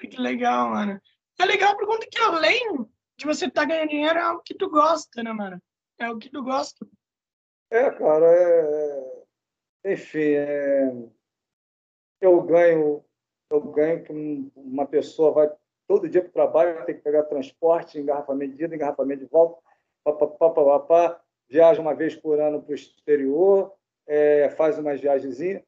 [0.00, 1.00] Que legal, mano.
[1.40, 2.86] É legal por conta que além
[3.16, 5.60] de você estar tá ganhando dinheiro, é algo que tu gosta, né, mano?
[5.98, 6.86] É o que tu gosta.
[7.70, 9.92] É, cara, é...
[9.92, 10.92] enfim, é...
[12.20, 13.04] eu ganho,
[13.50, 15.50] eu ganho que uma pessoa vai
[15.86, 19.60] todo dia para o trabalho, tem que pegar transporte, engarrafamento de ida, engarrafamento de volta,
[20.04, 23.72] papapá, papapá, viaja uma vez por ano para o exterior,
[24.06, 25.62] é, faz umas viagenzinhas,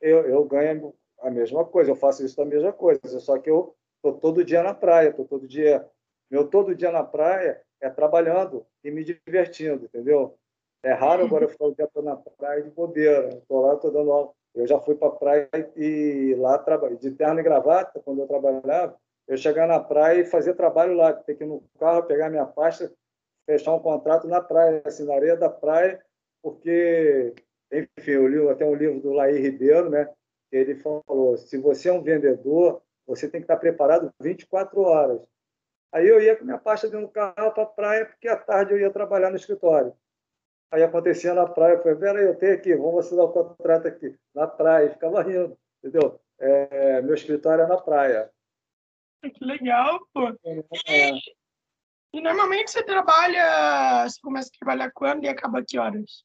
[0.00, 3.76] eu, eu ganho a mesma coisa, eu faço isso da mesma coisa, só que eu
[3.96, 5.86] estou todo dia na praia, estou todo dia,
[6.30, 10.36] meu todo dia na praia é trabalhando e me divertindo, entendeu?
[10.82, 13.90] É raro agora eu ficar o dia todo na praia de bobeira, estou lá, estou
[13.90, 14.32] dando aula.
[14.54, 18.26] Eu já fui para a praia e lá trabalhei de terno e gravata, quando eu
[18.26, 18.96] trabalhava,
[19.28, 22.46] eu chegar na praia e fazer trabalho lá, ter que ir no carro, pegar minha
[22.46, 22.92] pasta,
[23.46, 26.02] fechar um contrato na praia, assim, na areia da praia,
[26.42, 27.32] porque,
[27.70, 30.08] enfim, eu li até um livro do Laí Ribeiro, né?
[30.50, 35.20] Ele falou: se você é um vendedor, você tem que estar preparado 24 horas.
[35.92, 38.72] Aí eu ia com minha pasta dentro do carro para a praia, porque à tarde
[38.72, 39.92] eu ia trabalhar no escritório.
[40.70, 44.16] Aí acontecia na praia, eu falei, peraí, eu tenho aqui, vamos assinar o contrato aqui,
[44.32, 46.20] na praia, ficava rindo, entendeu?
[46.38, 48.30] É, meu escritório é na praia.
[49.22, 50.28] Que legal, pô.
[50.88, 51.10] É.
[52.12, 56.24] E, normalmente você trabalha, você começa a trabalhar quando e acaba que horas?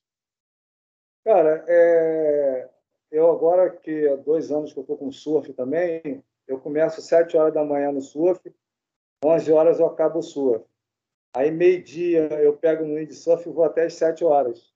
[1.24, 2.70] Cara, é,
[3.12, 7.06] eu agora que há dois anos que eu estou com surf também, eu começo às
[7.08, 8.42] sete horas da manhã no surf,
[9.24, 10.64] 11 horas eu acabo o surf.
[11.36, 14.74] Aí meio-dia eu pego no windsurf e vou até às sete horas.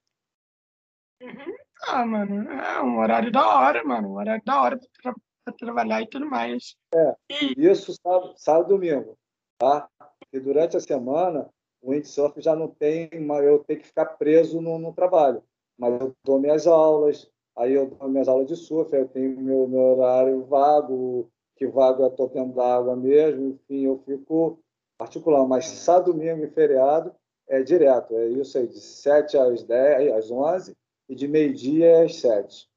[1.21, 1.55] Uhum.
[1.87, 5.13] Ah, mano, é um horário da hora, mano, um horário da hora para
[5.45, 6.75] tra trabalhar e tudo mais.
[6.93, 7.15] É,
[7.57, 9.17] isso sábado, sábado domingo,
[9.57, 9.89] tá?
[10.33, 11.49] E durante a semana
[11.81, 15.41] o windsurf já não tem, eu tenho que ficar preso no, no trabalho.
[15.77, 19.67] Mas eu dou minhas aulas, Aí eu dou minhas aulas de surf, eu tenho meu,
[19.67, 24.63] meu horário vago, que vago eu estou dentro da água mesmo, enfim, eu fico
[24.99, 25.47] particular.
[25.47, 27.15] Mas sábado, domingo e feriado
[27.47, 30.77] é direto, é isso aí, de 7 às 10, às 11
[31.09, 32.69] e de meio-dia às 7.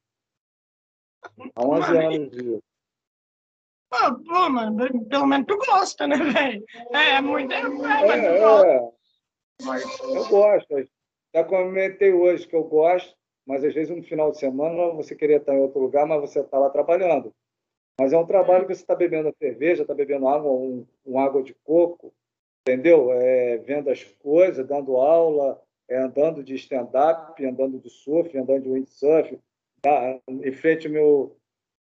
[1.55, 2.59] Há 11 anos de.
[3.91, 6.65] Pô, pô, mano, pelo menos tu gosta, né, velho?
[6.93, 7.53] É, é muito.
[7.53, 8.93] É, é, é, é.
[10.17, 10.89] Eu gosto.
[11.35, 13.15] Já comentei hoje que eu gosto
[13.47, 16.41] mas às vezes no final de semana você queria estar em outro lugar, mas você
[16.41, 17.35] está lá trabalhando.
[18.01, 21.43] Mas é um trabalho que você está bebendo cerveja, está bebendo água, um, um, água
[21.43, 22.13] de coco,
[22.61, 23.13] entendeu?
[23.13, 28.71] É, vendo as coisas, dando aula, é, andando de stand-up, andando de surf, andando de
[28.71, 29.39] windsurf.
[29.81, 30.19] Tá?
[30.29, 31.37] Em frente ao meu,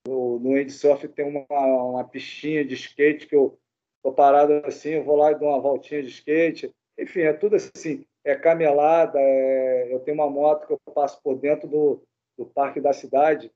[0.07, 3.59] no, no windsurf tem uma, uma pistinha de skate que eu
[3.97, 6.71] estou parado assim, eu vou lá e dou uma voltinha de skate.
[6.99, 9.21] Enfim, é tudo assim é camelada.
[9.21, 9.93] É...
[9.93, 12.03] Eu tenho uma moto que eu passo por dentro do,
[12.37, 13.53] do parque da cidade,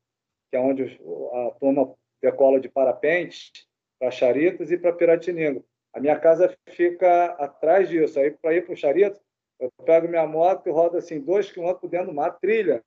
[0.50, 1.00] que é onde
[1.32, 3.52] a turma decola de parapente
[3.98, 5.62] para Charitas e para Piratininga.
[5.92, 8.18] A minha casa fica atrás disso.
[8.20, 9.20] Aí, para ir para o Charitas,
[9.59, 12.83] eu pego minha moto e rodo assim, dois quilômetros dentro de uma trilha,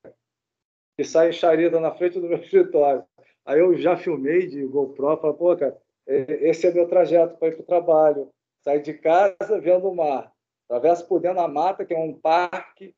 [0.97, 3.03] e sai Charita na frente do meu escritório.
[3.45, 7.55] Aí eu já filmei de GoPro, falei, pô, cara, esse é meu trajeto para ir
[7.55, 8.29] para o trabalho.
[8.63, 10.31] Sair de casa vendo o mar.
[10.69, 12.95] Atravesso por dentro da mata, que é um parque,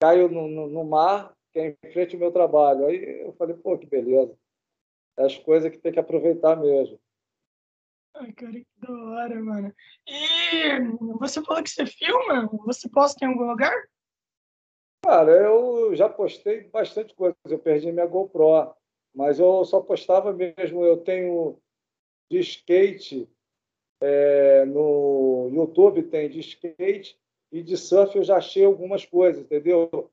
[0.00, 2.86] caio no, no, no mar, que é em frente ao meu trabalho.
[2.86, 4.36] Aí eu falei, pô, que beleza.
[5.16, 6.98] As coisas que tem que aproveitar mesmo.
[8.14, 9.74] Ai, cara, que da hora, mano.
[10.06, 10.78] E
[11.18, 12.48] você falou que você filma?
[12.66, 13.74] Você posta em algum lugar?
[15.04, 17.36] Cara, eu já postei bastante coisa.
[17.44, 18.74] Eu perdi minha GoPro,
[19.14, 20.84] mas eu só postava mesmo.
[20.84, 21.58] Eu tenho
[22.30, 23.28] de skate
[24.02, 27.16] é, no YouTube tem de skate
[27.52, 30.10] e de surf eu já achei algumas coisas, entendeu?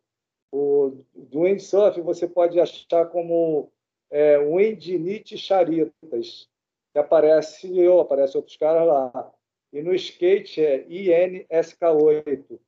[0.52, 3.72] O, do windsurf você pode achar como
[4.10, 6.50] é Windinite Charitas,
[6.92, 9.34] que aparece eu, aparece outros caras lá.
[9.72, 12.60] E no skate é INSK8,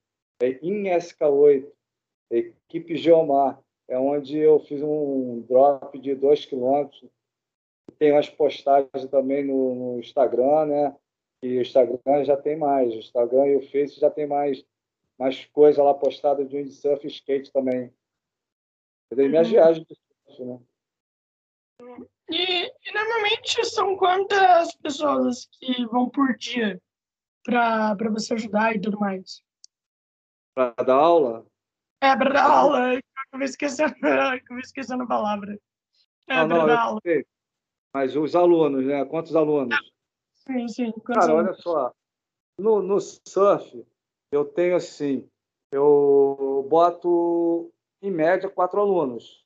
[0.41, 1.71] é INSK8,
[2.29, 7.03] equipe Geomar, é onde eu fiz um drop de 2 quilômetros.
[7.97, 10.95] Tem umas postagens também no, no, Instagram, né?
[11.43, 12.93] E o Instagram já tem mais.
[12.93, 14.63] O Instagram e o Face já tem mais,
[15.17, 17.91] mais coisa lá postada de windsurf e skate também.
[19.11, 19.29] Uhum.
[19.29, 20.59] Minhas viagens de surf, né?
[22.29, 26.81] E, e, normalmente são quantas pessoas que vão por dia
[27.43, 29.43] para você ajudar e tudo mais?
[30.55, 31.45] Para dar aula?
[32.01, 32.99] É, para dar aula.
[33.27, 35.59] Acabei esquecendo, acabei esquecendo a palavra.
[36.27, 36.99] É, ah, não, dar aula.
[37.03, 37.25] Sei.
[37.93, 39.03] Mas os alunos, né?
[39.05, 39.77] Quantos alunos?
[40.33, 40.91] Sim, sim.
[40.91, 41.49] Quantos Cara, alunos?
[41.49, 41.93] olha só.
[42.57, 43.85] No, no surf,
[44.31, 45.27] eu tenho assim,
[45.71, 49.40] eu boto em média quatro alunos.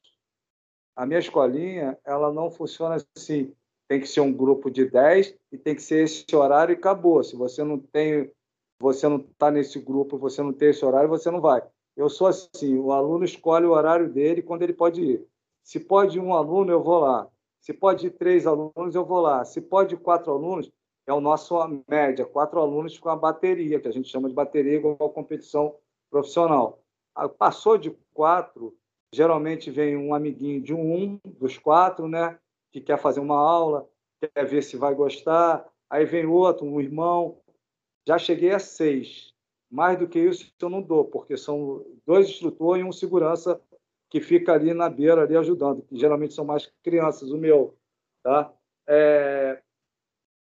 [0.96, 3.54] A minha escolinha, ela não funciona assim.
[3.88, 7.24] Tem que ser um grupo de 10 e tem que ser esse horário e acabou.
[7.24, 8.32] Se você não tem,
[8.80, 11.62] você não está nesse grupo, você não tem esse horário, você não vai.
[11.96, 15.28] Eu sou assim, o aluno escolhe o horário dele quando ele pode ir.
[15.64, 17.28] Se pode um aluno, eu vou lá.
[17.60, 19.44] Se pode três alunos, eu vou lá.
[19.46, 20.72] Se pode quatro alunos,
[21.08, 21.56] é o nosso
[21.88, 25.76] média, quatro alunos com a bateria, que a gente chama de bateria igual competição
[26.10, 26.80] profissional.
[27.16, 28.76] Ah, passou de quatro,
[29.14, 32.38] geralmente vem um amiguinho de um dos quatro, né,
[32.72, 33.88] que quer fazer uma aula,
[34.20, 35.66] quer ver se vai gostar.
[35.90, 37.40] Aí vem outro, um irmão.
[38.08, 39.34] Já cheguei a seis.
[39.70, 43.60] Mais do que isso eu não dou, porque são dois instrutores e um segurança
[44.10, 47.76] que fica ali na beira ali ajudando, que geralmente são mais crianças, o meu,
[48.24, 48.54] tá?
[48.88, 49.62] É...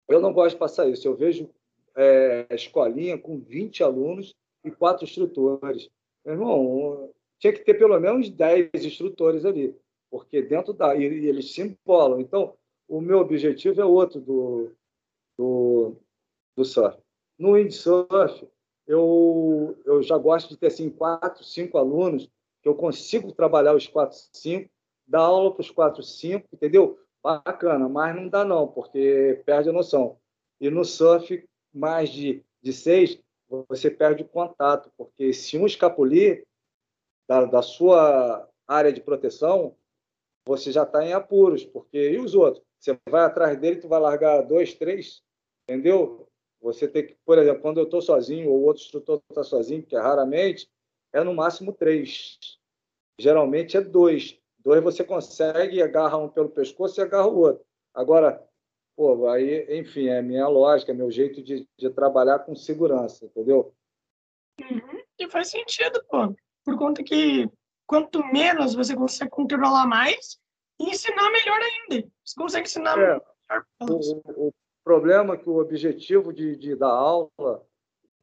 [0.07, 1.07] Eu não gosto de passar isso.
[1.07, 1.49] Eu vejo
[1.95, 5.89] é, escolinha com 20 alunos e quatro instrutores.
[6.23, 9.75] Meu irmão, tinha que ter pelo menos 10 instrutores ali,
[10.09, 10.95] porque dentro da.
[10.95, 12.19] E, eles se empolam.
[12.19, 12.55] Então,
[12.87, 14.71] o meu objetivo é outro do,
[15.37, 15.95] do,
[16.55, 16.97] do surf.
[17.37, 18.47] No windsurf,
[18.87, 22.29] eu, eu já gosto de ter assim, quatro, cinco alunos,
[22.61, 24.69] que eu consigo trabalhar os quatro, cinco,
[25.05, 26.97] dar aula para os quatro, cinco, entendeu?
[27.21, 30.17] Bacana, mas não dá não, porque perde a noção.
[30.59, 33.19] E no surf, mais de, de seis,
[33.67, 36.46] você perde o contato, porque se um escapulir
[37.27, 39.75] da, da sua área de proteção,
[40.45, 42.63] você já está em apuros, porque e os outros?
[42.79, 45.21] Você vai atrás dele, tu vai largar dois, três,
[45.67, 46.27] entendeu?
[46.61, 49.95] Você tem que, por exemplo, quando eu estou sozinho ou outro instrutor está sozinho, que
[49.95, 50.69] é raramente,
[51.13, 52.37] é no máximo três.
[53.19, 54.39] Geralmente é dois.
[54.59, 57.65] Dois você consegue, agarra um pelo pescoço e agarra o outro.
[57.93, 58.43] Agora,
[58.95, 63.73] pô, aí, enfim, é minha lógica, é meu jeito de, de trabalhar com segurança, entendeu?
[64.59, 65.01] Uhum.
[65.19, 66.35] E faz sentido, pô.
[66.67, 67.49] Por conta que
[67.85, 70.37] quanto menos você consegue controlar mais,
[70.77, 72.05] e ensinar melhor ainda.
[72.25, 73.23] Você consegue ensinar é, melhor.
[73.81, 74.53] O, o,
[74.83, 77.65] problema é que o objetivo de, de dar aula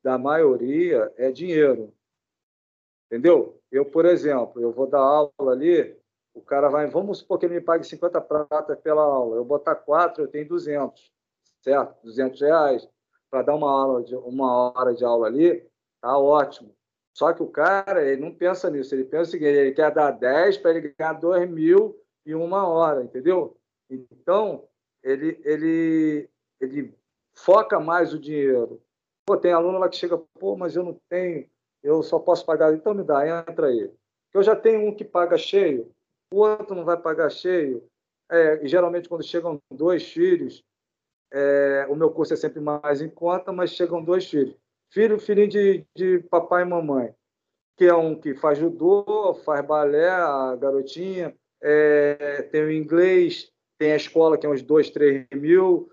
[0.03, 1.91] da maioria é dinheiro.
[3.07, 3.59] Entendeu?
[3.73, 5.99] Eu, por exemplo, eu vou dar aula ali,
[6.35, 9.37] o cara vai, vamos supor que ele me pague 50 pratas pela aula.
[9.37, 11.11] Eu botar quatro, eu tenho 200,
[11.63, 11.97] certo?
[12.03, 12.87] 200 reais
[13.31, 15.67] para dar uma aula de uma hora de aula ali,
[16.03, 16.74] tá ótimo.
[17.15, 20.11] Só que o cara, ele não pensa nisso, ele pensa o seguinte, ele quer dar
[20.11, 21.97] 10 para ele ganhar 2 mil
[22.27, 23.57] em uma hora, entendeu?
[23.89, 24.67] Então,
[25.01, 26.29] ele, ele,
[26.61, 26.93] ele
[27.33, 28.83] foca mais o dinheiro.
[29.25, 31.49] Pô, tem aluno lá que chega, pô, mas eu não tenho,
[31.85, 33.91] eu só posso pagar, então me dá, entra aí.
[34.33, 35.95] Eu já tenho um que paga cheio,
[36.33, 37.87] o outro não vai pagar cheio.
[38.29, 40.65] É, e geralmente, quando chegam dois filhos,
[41.33, 44.57] é, o meu curso é sempre mais em conta, mas chegam dois filhos.
[44.91, 47.15] Filho, filhinho de, de papai e mamãe,
[47.77, 53.93] que é um que faz judô, faz balé, a garotinha, é, tem o inglês, tem
[53.93, 55.91] a escola, que é uns dois, três mil.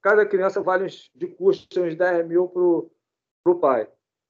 [0.00, 3.88] Cada criança vale de custo uns 10 mil para o pai.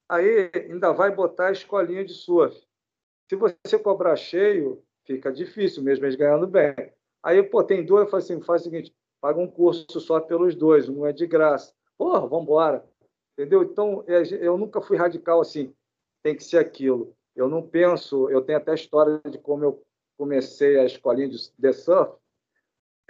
[0.09, 2.57] Aí ainda vai botar a escolinha de surf.
[3.29, 6.75] Se você cobrar cheio, fica difícil, mesmo eles ganhando bem.
[7.23, 10.55] Aí, pô, tem dois, eu falo assim, faz o seguinte, paga um curso só pelos
[10.55, 11.73] dois, um é de graça.
[11.97, 12.85] Porra, vamos embora.
[13.33, 13.63] Entendeu?
[13.63, 15.75] Então, é, eu nunca fui radical assim,
[16.23, 17.15] tem que ser aquilo.
[17.35, 19.83] Eu não penso, eu tenho até história de como eu
[20.19, 22.15] comecei a escolinha de, surf,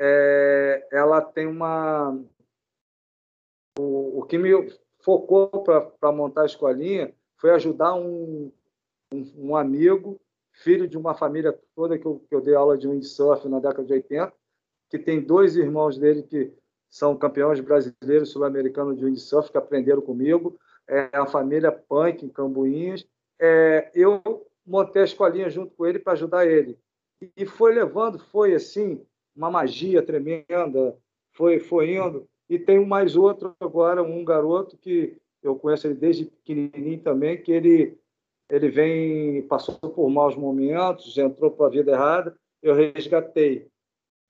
[0.01, 2.18] é, ela tem uma...
[3.79, 4.51] O, o que me
[5.01, 8.53] focou para montar a escolinha foi ajudar um,
[9.12, 10.20] um, um amigo
[10.53, 13.85] filho de uma família toda que eu, que eu dei aula de windsurf na década
[13.85, 14.33] de 80,
[14.91, 16.53] que tem dois irmãos dele que
[16.93, 23.07] são campeões brasileiros sul-americanos de windsurf, que aprenderam comigo, é a família Punk, em Cambuinhas.
[23.40, 24.20] É, eu
[24.66, 26.78] montei a escolinha junto com ele para ajudar ele.
[27.34, 29.03] e foi levando, foi assim,
[29.34, 30.95] uma magia tremenda,
[31.32, 32.28] foi, foi indo.
[32.47, 37.53] E tem mais outro agora, um garoto que eu conheço ele desde pequenininho também, que
[37.53, 37.99] ele
[38.51, 43.66] ele vem passou por maus momentos, entrou para a vida errada, eu resgatei.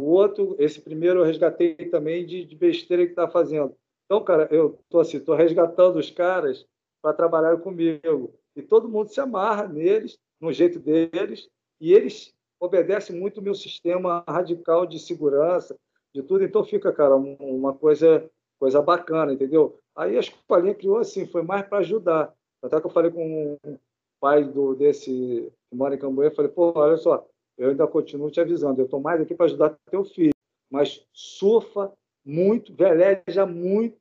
[0.02, 3.76] O outro, esse primeiro eu resgatei também de, de besteira que está fazendo.
[4.04, 6.66] Então, cara, eu tô assim, tô resgatando os caras
[7.00, 8.34] para trabalhar comigo.
[8.56, 11.48] E todo mundo se amarra neles, no jeito deles,
[11.80, 15.76] e eles obedecem muito o meu sistema radical de segurança,
[16.12, 16.42] de tudo.
[16.42, 18.28] Então fica, cara, uma coisa
[18.58, 19.78] coisa bacana, entendeu?
[19.96, 22.32] Aí a escolinha criou assim, foi mais para ajudar.
[22.62, 23.78] Até que eu falei com o
[24.20, 27.26] pai do, desse que mora em falei, pô, olha só,
[27.62, 30.34] eu ainda continuo te avisando, eu estou mais aqui para ajudar teu filho,
[30.68, 31.92] mas surfa
[32.24, 34.00] muito, veleja muito,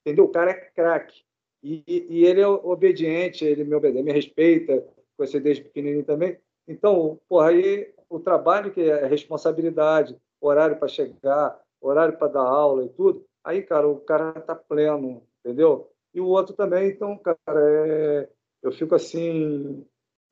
[0.00, 0.24] entendeu?
[0.24, 1.22] O cara é craque.
[1.62, 4.82] E, e, ele é obediente, ele me obedece, me respeita,
[5.14, 6.38] conheci desde pequenininho também.
[6.66, 12.84] Então, porra, aí o trabalho que é responsabilidade, horário para chegar, horário para dar aula
[12.84, 15.92] e tudo, aí, cara, o cara tá pleno, entendeu?
[16.14, 18.28] E o outro também, então, cara, é...
[18.62, 19.86] eu fico assim,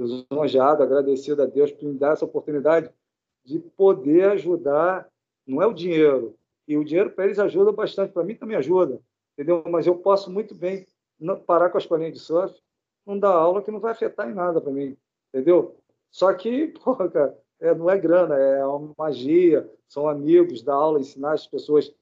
[0.04, 2.90] lisonjeado, agradecido a Deus por me dar essa oportunidade
[3.44, 5.08] de poder ajudar.
[5.46, 6.36] Não é o dinheiro,
[6.70, 9.00] e o dinheiro para eles ajuda bastante, para mim também ajuda,
[9.32, 9.64] entendeu?
[9.66, 10.86] Mas eu posso muito bem
[11.44, 12.54] parar com a escolinha de surf,
[13.04, 14.96] não dar aula que não vai afetar em nada para mim,
[15.34, 15.76] entendeu?
[16.12, 21.00] Só que, porra, cara, é, não é grana, é uma magia, são amigos, dar aula,
[21.00, 21.92] ensinar as pessoas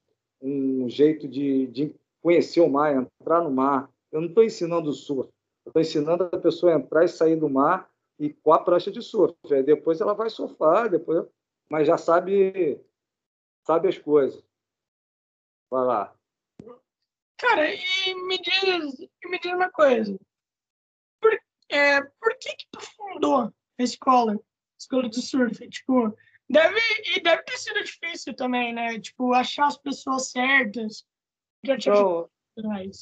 [0.40, 3.90] um jeito de, de conhecer o mar, entrar no mar.
[4.12, 5.30] Eu não estou ensinando surf,
[5.68, 8.90] eu estou ensinando a pessoa a entrar e sair do mar e com a prancha
[8.90, 9.36] de surf.
[9.64, 11.26] Depois ela vai surfar, depois,
[11.70, 12.80] mas já sabe,
[13.66, 14.42] sabe as coisas.
[15.70, 16.14] Vai lá.
[17.36, 20.18] Cara, e me diz, me diz uma coisa.
[21.20, 21.38] Por,
[21.68, 24.40] é, por que que tu fundou a escola,
[24.78, 25.68] escola de surf?
[25.68, 26.16] Tipo,
[26.48, 26.80] deve,
[27.14, 28.98] e deve ter sido difícil também, né?
[28.98, 31.06] Tipo, achar as pessoas certas.
[31.62, 32.28] Então,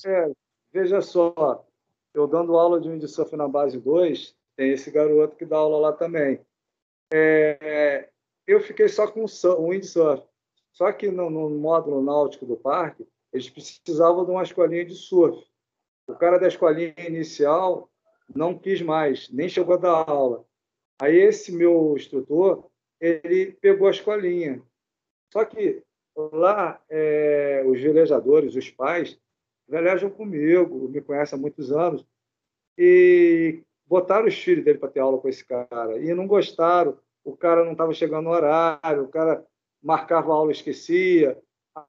[0.04, 0.32] é,
[0.72, 1.65] veja só,
[2.16, 5.92] eu dando aula de windsurf na base 2, tem esse garoto que dá aula lá
[5.92, 6.40] também.
[7.12, 8.08] É,
[8.46, 10.26] eu fiquei só com o windsurf.
[10.72, 15.46] Só que no, no, módulo náutico do parque, eles precisavam de uma escolinha de surf.
[16.06, 17.90] O cara da escolinha inicial
[18.34, 20.44] não quis mais, nem chegou a dar aula.
[20.98, 24.62] Aí esse meu instrutor, ele pegou a escolinha.
[25.30, 25.82] Só que
[26.16, 29.18] lá, é, os velejadores, os pais,
[29.68, 32.06] velejam comigo, me conhecem há muitos anos,
[32.78, 36.98] e botaram os filhos dele para ter aula com esse cara e não gostaram.
[37.24, 39.44] O cara não estava chegando no horário, o cara
[39.82, 41.40] marcava a aula e esquecia.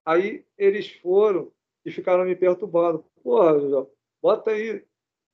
[0.05, 1.51] Aí eles foram
[1.85, 3.05] e ficaram me perturbando.
[3.23, 3.87] Porra,
[4.21, 4.83] bota aí,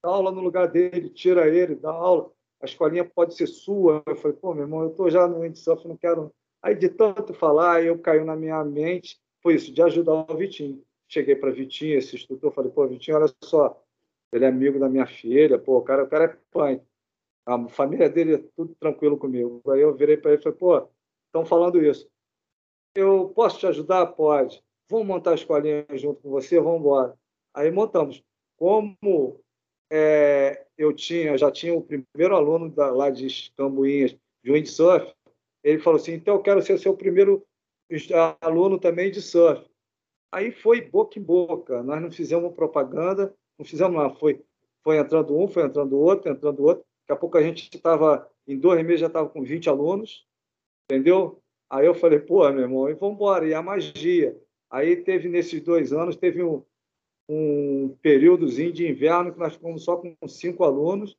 [0.03, 2.31] dá aula no lugar dele, tira ele, dá aula.
[2.61, 4.03] A escolinha pode ser sua.
[4.05, 6.33] Eu falei, pô, meu irmão, eu estou já no windsurf, não quero.
[6.61, 10.81] Aí, de tanto falar, eu caiu na minha mente, foi isso, de ajudar o Vitinho.
[11.13, 13.79] Cheguei para Vitinho, esse instrutor, falei, pô, Vitinho, olha só,
[14.31, 16.81] ele é amigo da minha filha, pô, o cara, o cara é pai.
[17.45, 19.61] A família dele é tudo tranquilo comigo.
[19.69, 20.89] Aí eu virei para ele e falei, pô,
[21.27, 22.09] estão falando isso.
[22.95, 24.07] Eu posso te ajudar?
[24.07, 24.63] Pode.
[24.89, 26.59] Vamos montar a escolinha junto com você?
[26.59, 27.15] Vamos embora.
[27.53, 28.23] Aí montamos.
[28.57, 29.39] Como
[29.91, 35.13] é, eu tinha, já tinha o primeiro aluno da, lá de Cambuinhas, de windsurf,
[35.63, 37.45] ele falou assim, então eu quero ser seu primeiro
[38.41, 39.63] aluno também de surf.
[40.33, 44.15] Aí foi boca em boca, nós não fizemos propaganda, não fizemos nada.
[44.15, 44.43] Foi,
[44.83, 46.83] foi entrando um, foi entrando outro, entrando outro.
[47.01, 50.25] Daqui a pouco a gente estava, em dois meses já estava com 20 alunos,
[50.85, 51.39] entendeu?
[51.69, 53.47] Aí eu falei, pô, meu irmão, e vamos embora.
[53.47, 54.35] E a magia.
[54.71, 56.63] Aí teve, nesses dois anos, teve um,
[57.29, 61.15] um períodozinho de inverno que nós ficamos só com cinco alunos,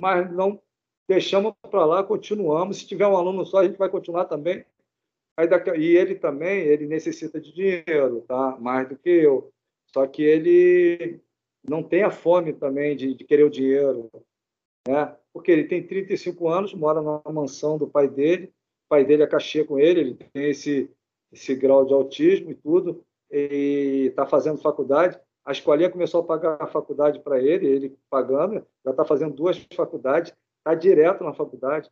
[0.00, 0.58] mas não
[1.06, 2.78] deixamos para lá, continuamos.
[2.78, 4.64] Se tiver um aluno só, a gente vai continuar também.
[5.36, 8.56] Aí daqui, e ele também, ele necessita de dinheiro, tá?
[8.60, 9.52] Mais do que eu.
[9.92, 11.20] Só que ele
[11.68, 14.10] não tem a fome também de, de querer o dinheiro,
[14.86, 15.16] né?
[15.32, 19.26] Porque ele tem 35 anos, mora na mansão do pai dele, o pai dele é
[19.26, 20.90] cachê com ele, ele tem esse
[21.34, 25.18] esse grau de autismo e tudo, e está fazendo faculdade.
[25.44, 29.58] A escolinha começou a pagar a faculdade para ele, ele pagando, já está fazendo duas
[29.74, 31.90] faculdades, está direto na faculdade,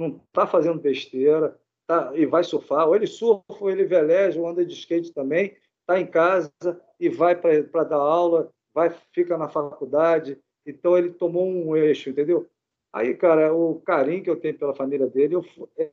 [0.00, 4.48] não está fazendo besteira, tá, e vai surfar, ou ele surfa, ou ele veleja, ou
[4.48, 6.52] anda de skate também, está em casa
[6.98, 10.38] e vai para dar aula, vai fica na faculdade.
[10.66, 12.48] Então ele tomou um eixo, entendeu?
[12.92, 15.44] Aí, cara, o carinho que eu tenho pela família dele, eu,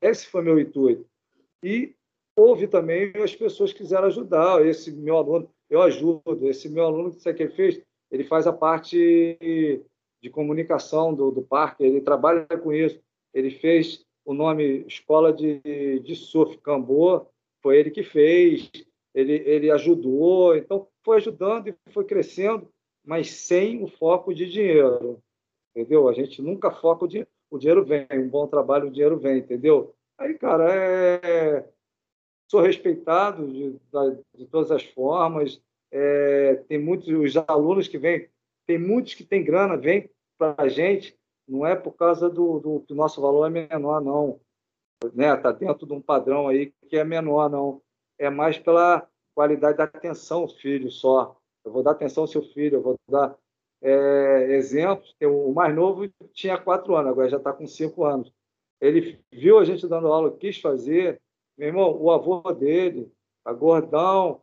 [0.02, 1.06] esse foi meu intuito.
[1.62, 1.94] E
[2.36, 4.66] houve também as pessoas que quiseram ajudar.
[4.66, 6.48] Esse meu aluno, eu ajudo.
[6.48, 7.82] Esse meu aluno, que que ele fez?
[8.10, 9.38] Ele faz a parte
[10.22, 13.00] de comunicação do, do parque, ele trabalha com isso.
[13.34, 17.26] Ele fez o nome Escola de, de Surf Cambô,
[17.62, 18.70] foi ele que fez,
[19.14, 22.68] ele, ele ajudou, então foi ajudando e foi crescendo,
[23.06, 25.22] mas sem o foco de dinheiro,
[25.76, 26.08] entendeu?
[26.08, 29.40] A gente nunca foca o dinheiro, o dinheiro vem, um bom trabalho, o dinheiro vem,
[29.40, 29.94] entendeu?
[30.18, 31.68] Aí, cara, é...
[32.50, 33.76] sou respeitado de,
[34.36, 35.62] de todas as formas,
[35.92, 36.56] é...
[36.68, 38.28] tem muitos os alunos que vêm,
[38.66, 41.18] tem muitos que têm grana, vêm para a gente,
[41.48, 44.40] não é por causa do, do que o nosso valor é menor, não.
[45.14, 45.36] Né?
[45.36, 47.82] Tá dentro de um padrão aí que é menor, não.
[48.18, 51.38] É mais pela qualidade da atenção filho só.
[51.66, 53.36] Eu vou dar atenção ao seu filho, eu vou dar
[53.82, 55.16] é, exemplos.
[55.22, 58.32] O mais novo tinha quatro anos, agora já está com cinco anos.
[58.80, 61.22] Ele viu a gente dando aula, quis fazer.
[61.58, 63.12] Meu irmão, o avô dele,
[63.46, 64.42] a gordão,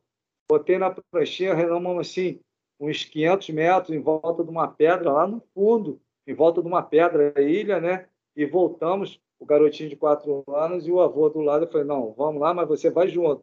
[0.48, 2.40] botei na pranchinha, renomamos assim,
[2.78, 6.00] uns 500 metros em volta de uma pedra lá no fundo
[6.30, 8.06] em volta de uma pedra, ilha, né?
[8.36, 11.64] E voltamos, o garotinho de quatro anos e o avô do lado.
[11.64, 13.42] Eu falei, não, vamos lá, mas você vai junto.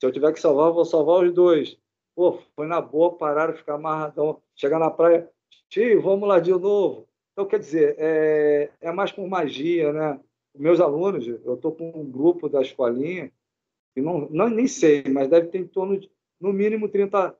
[0.00, 1.78] Se eu tiver que salvar, eu vou salvar os dois.
[2.14, 4.40] Pô, foi na boa, pararam, ficar amarradão.
[4.54, 5.30] Chegar na praia,
[5.68, 7.06] tio, vamos lá de novo.
[7.32, 10.18] Então, quer dizer, é, é mais por magia, né?
[10.54, 13.30] Meus alunos, eu estou com um grupo da escolinha,
[13.94, 16.10] e não, não, nem sei, mas deve ter em torno de,
[16.40, 17.36] no mínimo, 30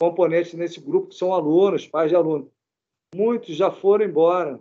[0.00, 2.48] componentes nesse grupo que são alunos, pais de alunos.
[3.14, 4.60] Muitos já foram embora,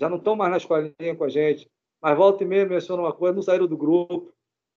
[0.00, 1.70] já não estão mais na escolinha com a gente.
[2.00, 4.32] Mas volta e meia menciona uma coisa, não saíram do grupo.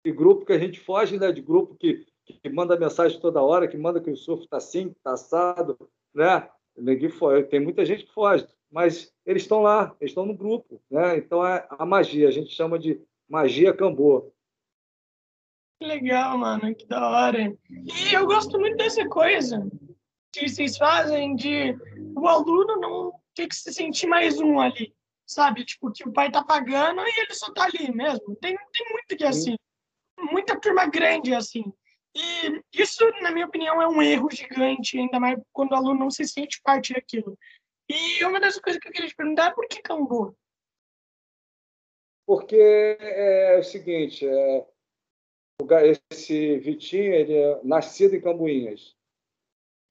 [0.03, 3.68] E grupo que a gente foge né, de grupo que, que manda mensagem toda hora,
[3.68, 5.78] que manda que o surf está assim, está assado,
[6.11, 6.49] né?
[7.51, 11.16] Tem muita gente que foge, mas eles estão lá, eles estão no grupo, né?
[11.16, 12.99] Então é a magia, a gente chama de
[13.30, 14.34] magia cambô.
[15.80, 17.55] Que legal, mano, que da hora.
[17.70, 19.64] E eu gosto muito dessa coisa
[20.42, 21.76] vocês fazem de
[22.16, 24.94] o aluno não ter que se sentir mais um ali,
[25.26, 25.66] sabe?
[25.66, 28.36] Tipo, que o pai tá pagando e ele só tá ali mesmo.
[28.36, 29.56] Tem, tem muito que é assim.
[30.20, 31.64] Muita turma grande é assim.
[32.16, 36.12] E isso, na minha opinião, é um erro gigante, ainda mais quando o aluno não
[36.12, 37.38] se sente parte daquilo.
[37.90, 40.36] E uma das coisas que eu queria te perguntar é por que Cambu?
[42.26, 44.66] Porque é, é o seguinte, é,
[46.12, 48.96] esse Vitinho, ele é nascido em Cambuinhas.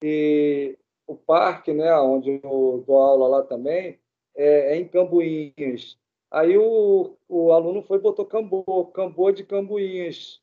[0.03, 3.99] E o parque, né, onde eu dou aula lá também,
[4.35, 5.99] é, é em Cambuinhas.
[6.31, 10.41] Aí o, o aluno foi e botou Cambô, Cambô de Cambuinhas,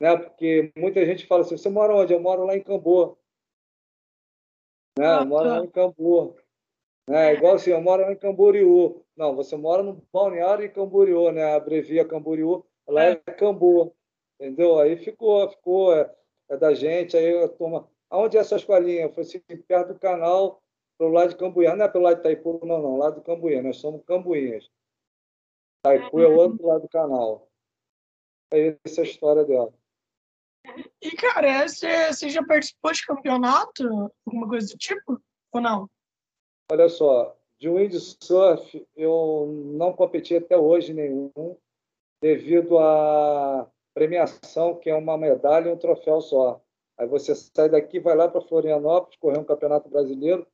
[0.00, 0.16] né?
[0.16, 2.12] Porque muita gente fala assim, você mora onde?
[2.12, 3.16] Eu moro lá em Cambô.
[4.98, 5.18] Né?
[5.20, 6.34] Eu moro lá em Cambô.
[7.08, 7.34] Né?
[7.34, 9.04] Igual assim, eu moro lá em Camboriú.
[9.16, 11.54] Não, você mora no balneário em Camboriú, né?
[11.54, 13.92] Abrevia Camboriú, lá é Cambô.
[14.38, 14.78] Entendeu?
[14.78, 16.12] Aí ficou, ficou, é,
[16.48, 19.02] é da gente, aí a turma Aonde é essa escolinha?
[19.02, 20.60] Eu falei assim, perto do canal,
[20.98, 21.76] pelo lado de Cambuinha.
[21.76, 23.62] Não é pelo lado de Itaipu, não, não, lado do Cambuinha.
[23.62, 24.68] Nós somos Cambuinhas.
[25.78, 27.48] Itaipu é o outro lado do canal.
[28.52, 29.72] É essa a história dela.
[31.00, 34.12] E, cara, você, você já participou de campeonato?
[34.26, 35.20] Alguma coisa do tipo?
[35.52, 35.88] Ou não?
[36.70, 41.56] Olha só, de windsurf eu não competi até hoje nenhum,
[42.20, 46.60] devido à premiação, que é uma medalha e um troféu só.
[47.00, 50.46] Aí você sai daqui, vai lá para Florianópolis, correr um campeonato brasileiro,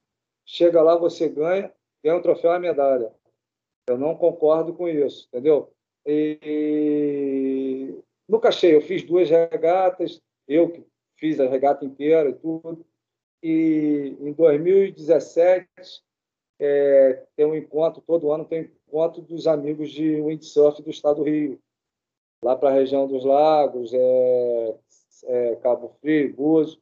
[0.44, 1.72] chega lá, você ganha,
[2.04, 3.12] ganha um troféu e medalha.
[3.88, 5.72] Eu não concordo com isso, entendeu?
[6.06, 10.86] E nunca achei, eu fiz duas regatas, eu que
[11.16, 12.86] fiz a regata inteira e tudo.
[13.42, 15.66] E em 2017
[16.60, 21.16] é, tem um encontro, todo ano tem um encontro dos amigos de windsurf do estado
[21.16, 21.58] do Rio,
[22.40, 24.76] lá para a região dos lagos, é,
[25.56, 26.80] Cabo Frio, Búzios.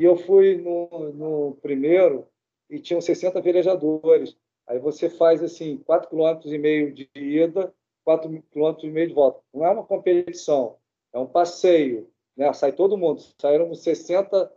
[0.00, 2.26] E eu fui no, no primeiro
[2.68, 4.36] e tinham 60 velejadores.
[4.66, 7.72] Aí você faz assim, 4,5 km de ida,
[8.06, 9.40] 4,5 km de volta.
[9.52, 10.76] Não é uma competição,
[11.12, 12.10] é um passeio.
[12.36, 12.52] Né?
[12.52, 13.22] Sai todo mundo.
[13.40, 14.52] Saíram 60,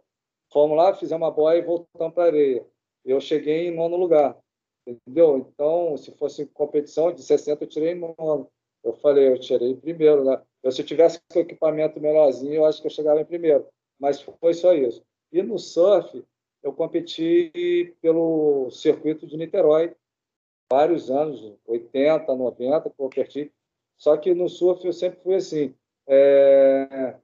[0.51, 2.65] fomos lá, fizemos uma boia e voltamos para a areia.
[3.05, 4.37] Eu cheguei em nono lugar.
[4.85, 5.37] Entendeu?
[5.37, 8.49] Então, se fosse competição de 60, eu tirei nono.
[8.83, 10.41] Eu falei, eu tirei primeiro, né?
[10.69, 13.65] Se eu tivesse com equipamento melhorzinho, eu acho que eu chegava em primeiro.
[13.99, 15.03] Mas foi só isso.
[15.31, 16.23] E no surf,
[16.61, 19.95] eu competi pelo circuito de Niterói,
[20.69, 23.51] vários anos, 80, 90, que eu competi.
[23.97, 25.73] Só que no surf eu sempre fui assim.
[26.07, 27.15] É...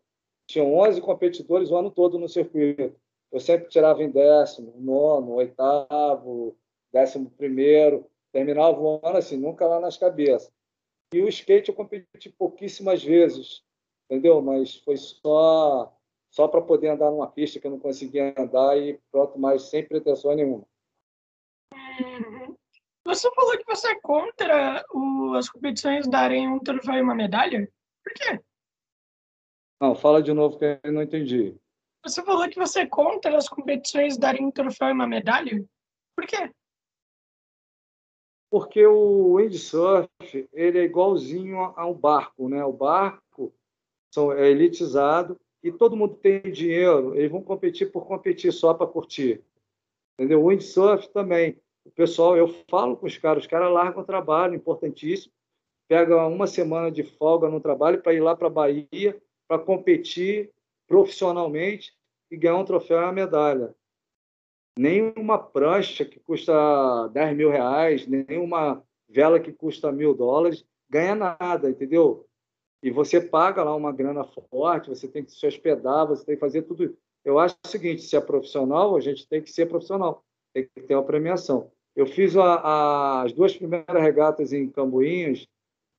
[0.48, 2.96] Tinham 11 competidores o ano todo no circuito.
[3.32, 6.56] Eu sempre tirava em décimo, nono, oitavo,
[6.92, 8.06] décimo primeiro.
[8.32, 10.52] Terminava o ano assim, nunca lá nas cabeças.
[11.14, 13.64] E o skate eu competi pouquíssimas vezes,
[14.10, 14.42] entendeu?
[14.42, 15.96] Mas foi só
[16.32, 19.88] só para poder andar numa pista que eu não conseguia andar e pronto, mas sem
[19.88, 20.66] pretensão nenhuma.
[21.72, 22.56] Uhum.
[23.06, 27.72] Você falou que você é contra o, as competições darem um troféu e uma medalha?
[28.04, 28.42] Por quê?
[29.80, 31.56] Não, fala de novo que eu não entendi.
[32.04, 35.64] Você falou que você é contra as competições darem um troféu e uma medalha?
[36.16, 36.52] Por quê?
[38.54, 40.08] Porque o windsurf
[40.54, 42.64] ele é igualzinho ao barco, né?
[42.64, 43.52] O barco
[44.14, 48.86] são, é elitizado e todo mundo tem dinheiro, eles vão competir por competir, só para
[48.86, 49.44] curtir.
[50.14, 50.44] Entendeu?
[50.44, 54.54] O windsurf também o pessoal, eu falo com os caras, os caras largam o trabalho,
[54.54, 55.34] importantíssimo,
[55.88, 60.52] pega uma semana de folga no trabalho para ir lá para a Bahia para competir
[60.88, 61.92] profissionalmente
[62.30, 63.74] e ganhar um troféu e uma medalha.
[64.78, 70.66] Nem uma prancha que custa 10 mil reais, nem uma vela que custa mil dólares,
[70.90, 72.26] ganha nada, entendeu?
[72.82, 76.42] E você paga lá uma grana forte, você tem que se hospedar, você tem que
[76.42, 76.98] fazer tudo.
[77.24, 80.82] Eu acho o seguinte: se é profissional, a gente tem que ser profissional tem que
[80.82, 81.72] ter uma premiação.
[81.96, 85.48] Eu fiz a, a, as duas primeiras regatas em Cambuinhos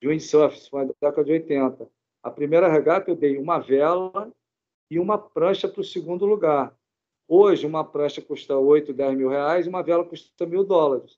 [0.01, 1.87] de windsurf, foi na década de 80.
[2.23, 4.31] A primeira regata eu dei uma vela
[4.89, 6.75] e uma prancha para o segundo lugar.
[7.27, 11.17] Hoje, uma prancha custa 8, 10 mil reais, uma vela custa mil dólares,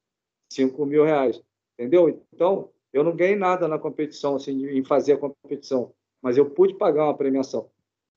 [0.52, 1.42] 5 mil reais.
[1.78, 2.24] Entendeu?
[2.34, 6.74] Então, eu não ganhei nada na competição, assim, em fazer a competição, mas eu pude
[6.76, 7.70] pagar uma premiação.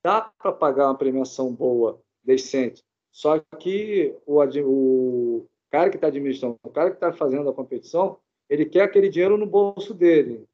[0.03, 6.57] Dá para pagar uma premiação boa, decente, só que o, o cara que está administrando,
[6.63, 8.17] o cara que está fazendo a competição,
[8.49, 10.45] ele quer aquele dinheiro no bolso dele.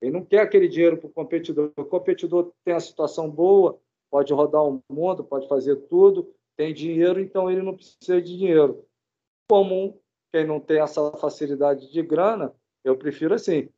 [0.00, 1.72] Ele não quer aquele dinheiro para o competidor.
[1.76, 3.78] O competidor tem a situação boa,
[4.10, 8.84] pode rodar o mundo, pode fazer tudo, tem dinheiro, então ele não precisa de dinheiro.
[9.48, 9.98] Comum,
[10.30, 12.52] quem não tem essa facilidade de grana,
[12.84, 13.70] eu prefiro assim.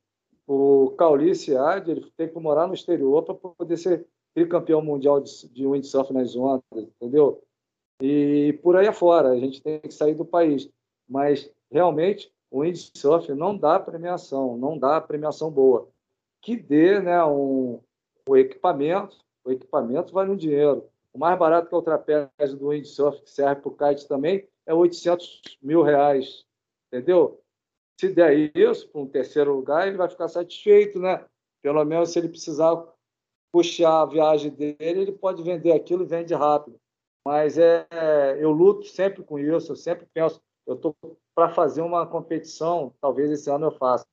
[0.48, 4.04] O Caulice Ad, ele tem que morar no exterior para poder ser
[4.34, 7.40] tricampeão mundial de, de windsurf nas ondas, entendeu?
[8.00, 9.28] e por aí afora.
[9.28, 10.68] A gente tem que sair do país.
[11.08, 15.88] Mas, realmente, o windsurf não dá premiação, não dá premiação boa.
[16.40, 17.78] Que dê né, um,
[18.28, 20.90] o equipamento, o equipamento vale um dinheiro.
[21.12, 24.48] O mais barato que é o trapézio do windsurf, que serve para o kite também,
[24.66, 26.44] é 800 mil reais,
[26.88, 27.40] entendeu?
[28.00, 31.24] Se der isso para um terceiro lugar, ele vai ficar satisfeito, né?
[31.62, 32.82] Pelo menos se ele precisar
[33.52, 36.80] puxar a viagem dele, ele pode vender aquilo e vende rápido.
[37.24, 37.86] Mas é,
[38.40, 40.96] eu luto sempre com isso, eu sempre penso, eu estou
[41.34, 44.06] para fazer uma competição, talvez esse ano eu faça.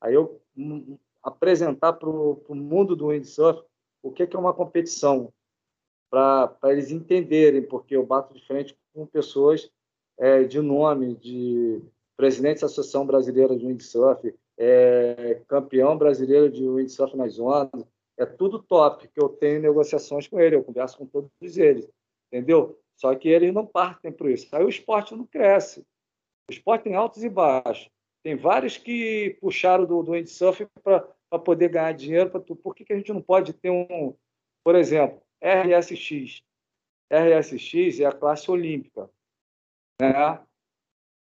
[0.00, 3.62] Aí eu um, apresentar para o mundo do windsurf
[4.02, 5.32] o que, que é uma competição,
[6.14, 9.70] para eles entenderem, porque eu bato de frente com pessoas
[10.18, 11.82] é, de nome, de
[12.16, 17.84] presidente da Associação Brasileira de Windsurf, é, campeão brasileiro de windsurf nas ondas,
[18.16, 21.88] é tudo top, que eu tenho negociações com ele, eu converso com todos eles
[22.34, 22.78] entendeu?
[22.96, 24.54] Só que eles não partem para isso.
[24.54, 25.80] Aí o esporte não cresce.
[26.48, 27.88] O esporte tem altos e baixos.
[28.22, 32.40] Tem vários que puxaram do, do windsurf para poder ganhar dinheiro.
[32.40, 32.56] Tu.
[32.56, 34.14] Por que, que a gente não pode ter um,
[34.64, 36.42] por exemplo, RSX?
[37.10, 39.10] RSX é a classe olímpica.
[40.00, 40.40] Né?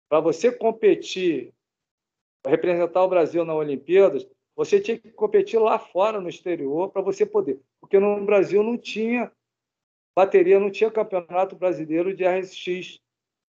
[0.08, 1.54] Para você competir,
[2.46, 7.24] representar o Brasil na Olimpíadas, você tinha que competir lá fora, no exterior, para você
[7.24, 7.60] poder.
[7.80, 9.32] Porque no Brasil não tinha
[10.14, 13.00] bateria não tinha campeonato brasileiro de RSX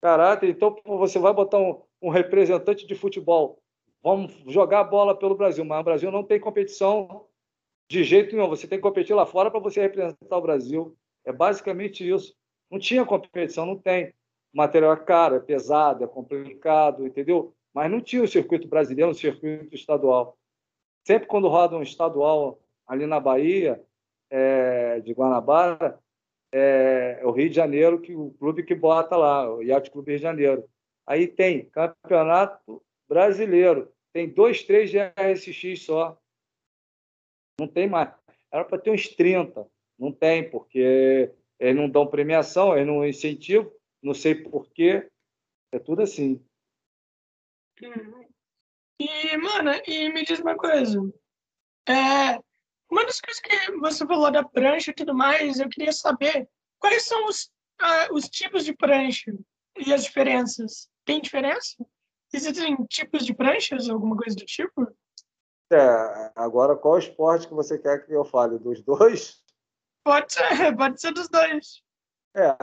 [0.01, 0.49] caráter.
[0.49, 3.61] Então, você vai botar um, um representante de futebol,
[4.01, 7.27] vamos jogar a bola pelo Brasil, mas o Brasil não tem competição
[7.89, 8.49] de jeito nenhum.
[8.49, 10.95] Você tem que competir lá fora para você representar o Brasil.
[11.23, 12.35] É basicamente isso.
[12.69, 14.09] Não tinha competição, não tem.
[14.53, 17.53] O material é caro, é pesado, é complicado, entendeu?
[17.73, 20.37] Mas não tinha o circuito brasileiro, o circuito estadual.
[21.05, 23.83] Sempre quando roda um estadual ali na Bahia,
[24.29, 25.99] é, de Guanabara,
[26.51, 30.11] é, é, o Rio de Janeiro, que o clube que bota lá, o Yacht Clube
[30.11, 30.65] Rio de Janeiro.
[31.05, 36.17] Aí tem Campeonato Brasileiro, tem dois, três de RSX só.
[37.59, 38.13] Não tem mais.
[38.51, 39.67] Era para ter uns 30.
[39.97, 45.09] Não tem, porque eles não dão premiação, eles não incentivam, não sei porquê.
[45.71, 46.43] É tudo assim.
[48.99, 50.99] E, mano, e me diz uma coisa.
[51.87, 52.39] É,
[52.89, 56.47] uma das coisas que você falou da prancha e tudo mais, eu queria saber
[56.79, 57.51] quais são os,
[58.11, 59.33] os tipos de prancha
[59.77, 60.89] e as diferenças.
[61.03, 61.85] Tem diferença?
[62.33, 64.87] Existem tipos de pranchas, alguma coisa do tipo?
[65.71, 68.59] É, agora qual esporte que você quer que eu fale?
[68.59, 69.43] Dos dois?
[70.03, 70.41] Pode ser,
[70.77, 71.83] pode ser dos dois.
[72.35, 72.55] É,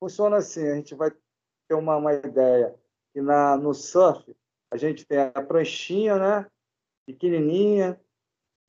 [0.00, 2.74] funciona assim, a gente vai ter uma, uma ideia.
[3.14, 4.34] E na, no surf,
[4.70, 6.50] a gente tem a pranchinha, né?
[7.06, 8.00] Pequenininha,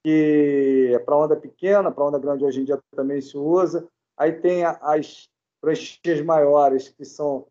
[0.04, 3.88] que é para onda pequena, para onda grande hoje em dia também se usa.
[4.18, 5.30] Aí tem as
[5.62, 7.48] pranchinhas maiores, que são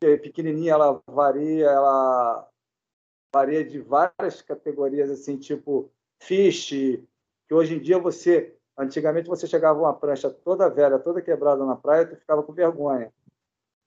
[0.00, 2.48] pequenininha, ela varia, ela
[3.32, 9.80] varia de várias categorias, assim, tipo fish, que hoje em dia você, antigamente você chegava
[9.80, 13.12] uma prancha toda velha, toda quebrada na praia, tu ficava com vergonha.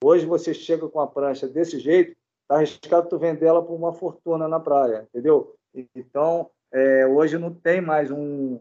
[0.02, 2.16] Hoje você chega com a prancha desse jeito,
[2.48, 5.56] tá arriscado tu vender ela por uma fortuna na praia, entendeu?
[5.94, 8.60] Então, é, hoje não tem mais um,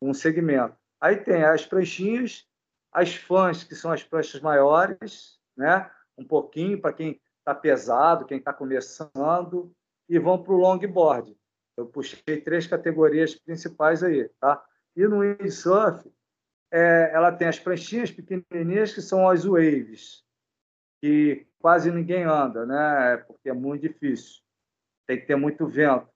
[0.00, 0.76] um segmento.
[1.00, 2.46] Aí tem as pranchinhas,
[2.92, 5.90] as fãs, que são as pranchas maiores, né?
[6.18, 9.70] um pouquinho para quem está pesado, quem está começando,
[10.08, 11.36] e vão para o longboard.
[11.76, 14.28] Eu puxei três categorias principais aí.
[14.40, 14.64] Tá?
[14.94, 16.10] E no windsurf,
[16.72, 20.24] é, ela tem as pranchinhas pequenininhas, que são as waves,
[21.00, 23.18] que quase ninguém anda, né?
[23.26, 24.42] porque é muito difícil.
[25.06, 26.08] Tem que ter muito vento.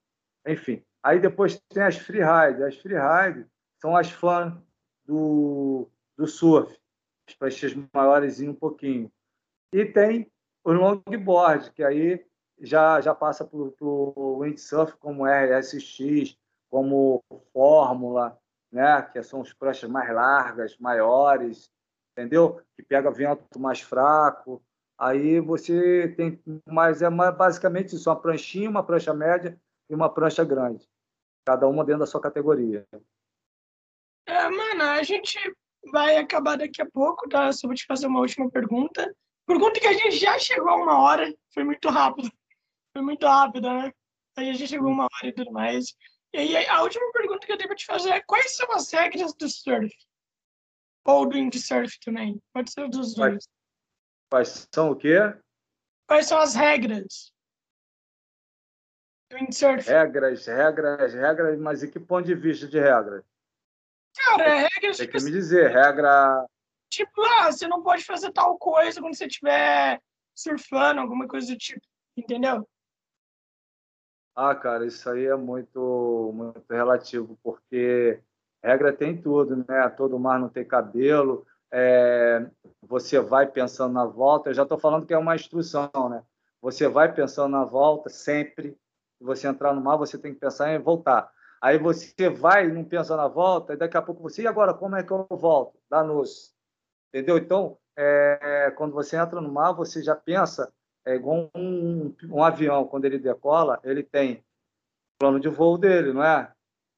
[0.47, 0.83] Enfim.
[1.03, 2.63] Aí depois tem as freeride.
[2.63, 3.45] As freeride
[3.79, 4.53] são as fãs
[5.05, 6.77] do, do surf,
[7.27, 9.11] as pranchas maiores um pouquinho.
[9.73, 10.31] E tem
[10.63, 12.23] o longboard, que aí
[12.61, 16.37] já, já passa para o windsurf como RSX,
[16.69, 18.39] como Fórmula,
[18.71, 19.01] né?
[19.01, 21.71] que são as pranchas mais largas, maiores,
[22.11, 22.61] entendeu?
[22.75, 24.63] Que pega vento mais fraco.
[24.97, 29.59] Aí você tem mais, é basicamente isso, uma pranchinha, uma prancha média
[29.89, 30.87] e uma prancha grande.
[31.43, 32.85] Cada uma dentro da sua categoria.
[34.27, 35.39] É, mano, a gente
[35.91, 37.51] vai acabar daqui a pouco, tá?
[37.51, 39.13] Só vou te fazer uma última pergunta.
[39.47, 42.31] Pergunta que a gente já chegou a uma hora, foi muito rápido.
[42.93, 43.91] Foi muito rápido, né?
[44.37, 45.95] A gente chegou uma hora e tudo mais.
[46.33, 48.89] E aí, a última pergunta que eu tenho pra te fazer é: quais são as
[48.91, 49.93] regras do surf?
[51.05, 52.41] Ou do windsurf também?
[52.53, 53.47] Pode ser dos dois.
[54.29, 55.17] Quais são o quê?
[56.07, 57.33] Quais são as regras
[59.29, 59.89] do windsurf?
[59.89, 63.23] Regras, regras, regras, mas em que ponto de vista de regras?
[64.15, 64.97] Cara, é regras.
[64.97, 66.45] Tem que me dizer, regra.
[66.89, 70.01] Tipo, ah, você não pode fazer tal coisa quando você estiver
[70.35, 71.81] surfando, alguma coisa do tipo,
[72.15, 72.67] entendeu?
[74.35, 78.19] Ah, cara, isso aí é muito, muito relativo, porque
[78.63, 79.89] regra tem tudo, né?
[79.89, 82.45] Todo mar não tem cabelo, é,
[82.81, 84.49] você vai pensando na volta.
[84.49, 86.23] Eu já estou falando que é uma instrução, né?
[86.61, 88.77] Você vai pensando na volta sempre.
[89.17, 91.31] Se você entrar no mar, você tem que pensar em voltar.
[91.61, 94.73] Aí você vai e não pensa na volta, e daqui a pouco você, e agora,
[94.73, 95.77] como é que eu volto?
[95.89, 96.55] Dá nos.
[97.09, 97.37] Entendeu?
[97.37, 100.73] Então, é, quando você entra no mar, você já pensa,
[101.05, 104.43] é igual um, um avião, quando ele decola, ele tem
[105.19, 106.51] plano de voo dele, não é?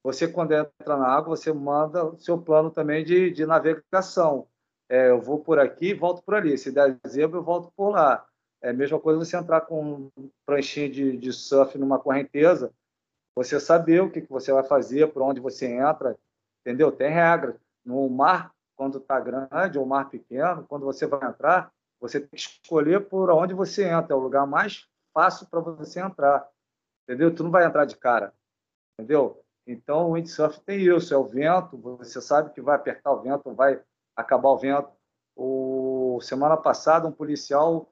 [0.03, 4.47] Você, quando entra na água, você manda o seu plano também de, de navegação.
[4.89, 6.57] É, eu vou por aqui, volto por ali.
[6.57, 8.25] Se der zebra, eu volto por lá.
[8.61, 12.73] É a mesma coisa você entrar com um pranchinho de, de surf numa correnteza,
[13.35, 16.17] você saber o que, que você vai fazer, por onde você entra,
[16.61, 16.91] entendeu?
[16.91, 17.55] Tem regras.
[17.85, 21.71] No mar, quando está grande ou mar pequeno, quando você vai entrar,
[22.03, 24.13] você tem que escolher por onde você entra.
[24.13, 26.45] É o lugar mais fácil para você entrar,
[27.03, 27.33] entendeu?
[27.33, 28.33] Tu não vai entrar de cara,
[28.99, 29.41] entendeu?
[29.65, 33.53] Então, o windsurf tem isso, é o vento, você sabe que vai apertar o vento,
[33.53, 33.81] vai
[34.17, 34.89] acabar o vento.
[35.33, 37.89] O, semana passada, um policial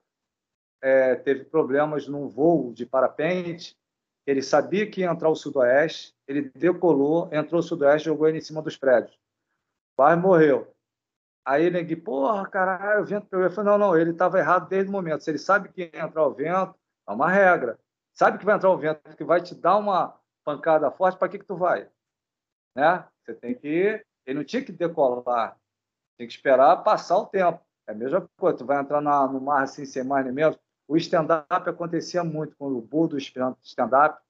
[0.82, 3.80] é, teve problemas num voo de parapente,
[4.28, 8.41] ele sabia que ia entrar o sudoeste, ele decolou, entrou o sudoeste, jogou ele em
[8.41, 9.18] cima dos prédios.
[9.95, 10.70] Quase morreu.
[11.45, 13.45] Aí ele disse, porra, caralho, o vento pegou.
[13.45, 15.23] Eu falei, não, não, ele estava errado desde o momento.
[15.23, 16.75] Se ele sabe que ia entrar o vento,
[17.07, 17.79] é uma regra.
[18.13, 21.39] Sabe que vai entrar o vento, que vai te dar uma pancada forte, para que,
[21.39, 21.89] que tu vai?
[22.75, 23.05] Né?
[23.23, 24.03] Você tem que.
[24.25, 25.57] Ele não tinha que decolar,
[26.17, 27.59] tem que esperar passar o tempo.
[27.87, 30.57] É a mesma coisa, tu vai entrar na, no mar assim, sem mais nem menos,
[30.87, 34.21] o stand-up acontecia muito com o bull do stand-up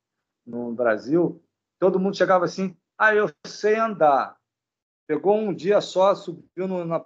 [0.46, 1.44] no Brasil.
[1.78, 4.38] Todo mundo chegava assim, ah, eu sei andar.
[5.12, 7.04] Pegou um dia só, subiu no, na...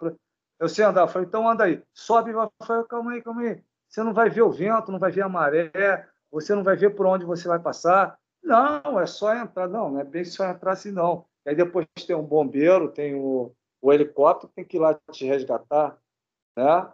[0.59, 1.01] Eu sei andar.
[1.01, 1.81] Eu falei, então anda aí.
[1.91, 2.29] Sobe.
[2.29, 3.63] Eu falei, calma aí, calma aí.
[3.89, 6.91] Você não vai ver o vento, não vai ver a maré, você não vai ver
[6.91, 8.15] por onde você vai passar.
[8.43, 9.67] Não, é só entrar.
[9.67, 11.25] Não, não é bem só entrar assim, não.
[11.47, 13.51] Aí depois tem um bombeiro, tem o,
[13.81, 15.97] o helicóptero, tem que ir lá te resgatar,
[16.55, 16.87] né?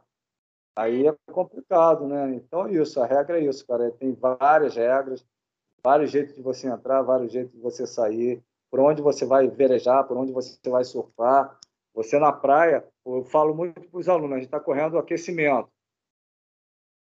[0.77, 2.35] Aí é complicado, né?
[2.35, 3.91] Então é isso, a regra é isso, cara.
[3.91, 5.25] Tem várias regras,
[5.83, 8.41] vários jeitos de você entrar, vários jeitos de você sair,
[8.71, 11.59] por onde você vai velejar, por onde você vai surfar.
[11.93, 15.69] Você na praia, eu falo muito para os alunos, a gente está correndo aquecimento.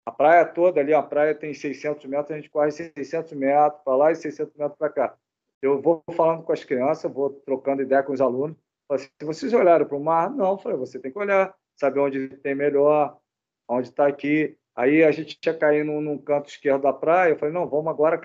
[0.06, 3.96] A praia toda ali, a praia tem 600 metros, a gente corre 600 metros para
[3.98, 5.18] lá e 600 metros para cá.
[5.62, 8.56] Eu vou falando com as crianças, vou trocando ideia com os alunos.
[8.98, 12.56] Se vocês olharam para o mar, não, falei, você tem que olhar, saber onde tem
[12.56, 13.20] melhor,
[13.68, 14.58] onde está aqui.
[14.74, 17.32] Aí a gente tinha caído num, num, canto esquerdo da praia.
[17.32, 18.18] Eu falei, não, vamos agora.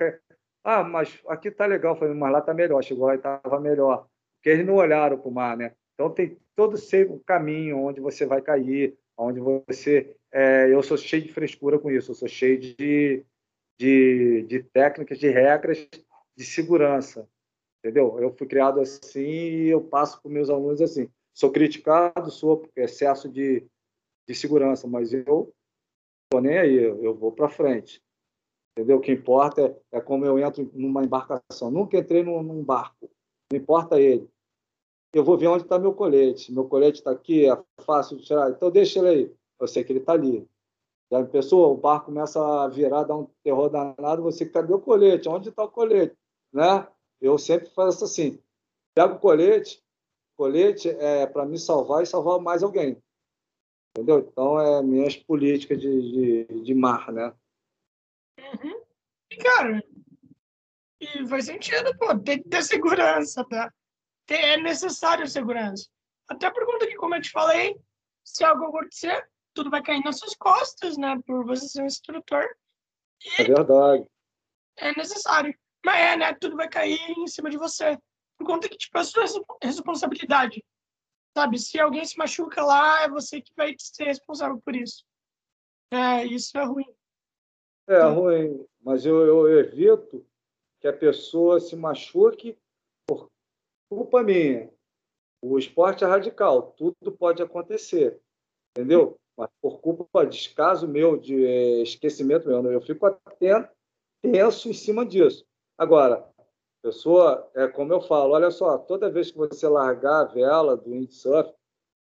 [0.63, 1.95] Ah, mas aqui está legal.
[1.95, 2.83] Falei, mas lá está melhor.
[2.83, 4.07] Chegou lá e estava melhor.
[4.37, 5.73] Porque eles não olharam para o mar, né?
[5.93, 10.15] Então tem todo o caminho onde você vai cair, onde você.
[10.31, 12.11] É, eu sou cheio de frescura com isso.
[12.11, 13.23] Eu sou cheio de,
[13.77, 15.87] de, de técnicas, de regras
[16.35, 17.27] de segurança,
[17.79, 18.19] entendeu?
[18.19, 21.09] Eu fui criado assim e eu passo para meus alunos assim.
[21.33, 23.65] Sou criticado, sou por excesso de,
[24.27, 25.53] de segurança, mas eu
[26.29, 28.01] tô nem aí, eu vou para frente.
[28.73, 28.97] Entendeu?
[28.97, 31.69] O que importa é, é, como eu entro numa embarcação.
[31.69, 33.09] Nunca entrei num, num barco,
[33.51, 34.27] não importa ele.
[35.13, 36.51] Eu vou ver onde está meu colete.
[36.51, 38.49] Meu colete está aqui, é fácil de tirar.
[38.49, 39.35] Então deixa ele aí.
[39.59, 40.47] Eu sei que ele está ali.
[41.11, 44.23] Já a pessoa, o barco começa a virar, dar um terror danado.
[44.23, 45.29] Você, cadê o colete?
[45.29, 46.17] Onde está o colete?
[46.51, 46.87] Né?
[47.21, 48.39] Eu sempre faço assim:
[48.95, 49.83] pego o colete,
[50.35, 52.97] colete é para me salvar e salvar mais alguém.
[53.91, 54.19] Entendeu?
[54.19, 57.31] Então, é minhas políticas de, de, de mar, né?
[58.53, 58.83] Uhum.
[59.31, 59.83] E, cara,
[60.99, 63.71] e faz sentido, pô, tem que ter segurança, tá?
[64.29, 65.89] É necessário segurança.
[66.29, 67.75] Até por conta que, como eu te falei,
[68.23, 71.19] se algo acontecer, tudo vai cair nas suas costas, né?
[71.25, 72.45] Por você ser um instrutor.
[73.25, 74.05] E é verdade.
[74.77, 75.53] É necessário.
[75.85, 76.33] Mas é, né?
[76.33, 77.97] Tudo vai cair em cima de você.
[78.37, 79.25] Por conta que, tipo, é a sua
[79.61, 80.63] responsabilidade.
[81.37, 81.59] Sabe?
[81.59, 85.03] Se alguém se machuca lá, é você que vai ser responsável por isso.
[85.91, 86.85] É, isso é ruim.
[87.87, 90.25] É ruim, mas eu, eu evito
[90.79, 92.57] que a pessoa se machuque
[93.05, 93.29] por
[93.89, 94.71] culpa minha.
[95.41, 98.21] O esporte é radical, tudo pode acontecer,
[98.71, 99.17] entendeu?
[99.37, 103.69] Mas por culpa de descaso meu, de é, esquecimento meu, eu fico atento,
[104.21, 105.45] tenso em cima disso.
[105.77, 106.25] Agora,
[106.81, 110.91] pessoa, é como eu falo, olha só, toda vez que você largar a vela do
[110.91, 111.53] windsurf,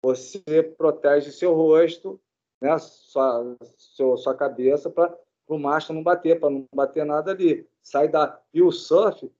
[0.03, 2.19] você protege seu rosto,
[2.61, 5.15] né, sua, seu, sua cabeça para
[5.55, 7.67] o mastro não bater, para não bater nada ali.
[7.81, 9.31] Sai da e o surf,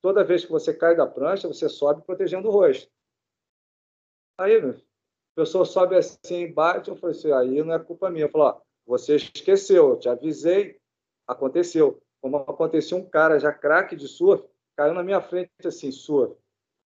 [0.00, 2.90] toda vez que você cai da prancha, você sobe protegendo o rosto.
[4.38, 8.26] Aí, meu, a pessoa sobe assim, bate, eu falei assim, aí não é culpa minha.
[8.26, 10.78] Eu falei, ó, você esqueceu, eu te avisei,
[11.26, 12.00] aconteceu.
[12.20, 14.44] Como aconteceu um cara já craque de surf,
[14.76, 16.36] caiu na minha frente assim, surf.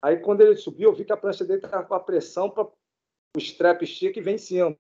[0.02, 2.64] Aí quando ele subiu, eu vi que a prancha dele estava com a pressão para
[2.64, 2.74] o
[3.38, 4.78] strap estica e vem em cima.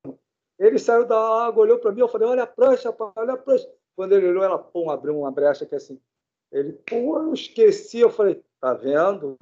[0.58, 3.70] Ele saiu da água, olhou para mim, eu falei, olha a prancha, olha a prancha.
[3.95, 6.01] Quando ele olhou, ela pum, abriu uma brecha que assim.
[6.51, 7.99] Ele, pô, eu esqueci.
[7.99, 9.38] Eu falei, tá vendo?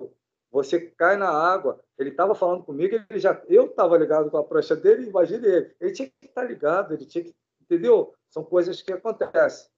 [0.52, 1.84] Você cai na água.
[1.98, 5.76] Ele estava falando comigo, ele já, eu estava ligado com a prancha dele, imagine ele.
[5.80, 8.16] Ele tinha que estar tá ligado, ele tinha que, entendeu?
[8.30, 9.70] São coisas que acontecem.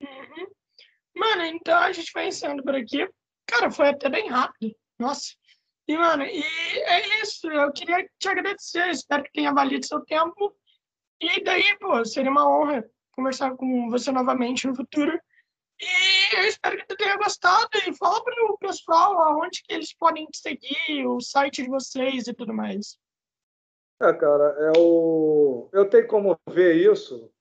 [0.00, 0.46] Uhum.
[1.16, 3.08] Mano, então a gente vai encerrando por aqui.
[3.46, 4.76] Cara, foi até bem rápido.
[4.98, 5.34] Nossa.
[5.88, 7.50] E, mano, e é isso.
[7.50, 8.90] Eu queria te agradecer.
[8.90, 10.54] Espero que tenha valido seu tempo.
[11.18, 15.18] E daí, pô, seria uma honra conversar com você novamente no futuro.
[15.80, 17.70] E eu espero que tu tenha gostado.
[17.86, 22.28] E fala para o pessoal aonde que eles podem te seguir, o site de vocês
[22.28, 22.98] e tudo mais.
[24.00, 25.68] É, cara, é o...
[25.72, 27.32] eu tenho como ver isso,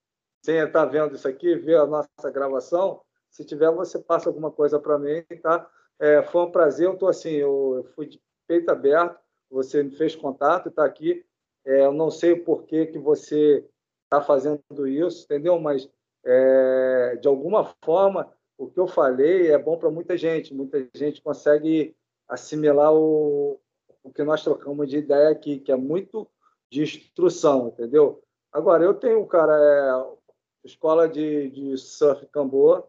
[0.44, 3.02] sem estar vendo isso aqui, ver a nossa gravação.
[3.30, 5.70] Se tiver, você passa alguma coisa para mim, tá?
[6.00, 9.20] É, foi um prazer, eu estou assim, eu fui de peito aberto,
[9.50, 11.26] você fez contato, está aqui.
[11.66, 13.66] É, eu não sei o porquê que você
[14.06, 15.60] está fazendo isso, entendeu?
[15.60, 15.90] Mas,
[16.26, 20.54] é, de alguma forma, o que eu falei é bom para muita gente.
[20.54, 21.96] Muita gente consegue
[22.28, 23.60] assimilar o,
[24.04, 26.28] o que nós trocamos de ideia aqui, que é muito
[26.70, 28.24] de instrução, entendeu?
[28.52, 30.18] Agora, eu tenho, cara, é,
[30.66, 32.84] escola de, de surf Cambô,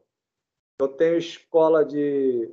[0.81, 2.51] eu tenho escola de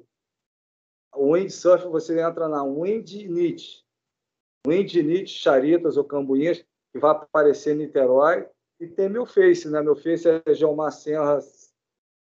[1.18, 3.86] windsurf, você entra na Windnit,
[4.66, 8.47] Windnit, Charitas ou Cambuinhas, que vai aparecer em Niterói,
[8.80, 9.82] e tem meu Face, né?
[9.82, 11.39] Meu Face é Gilmar Senra,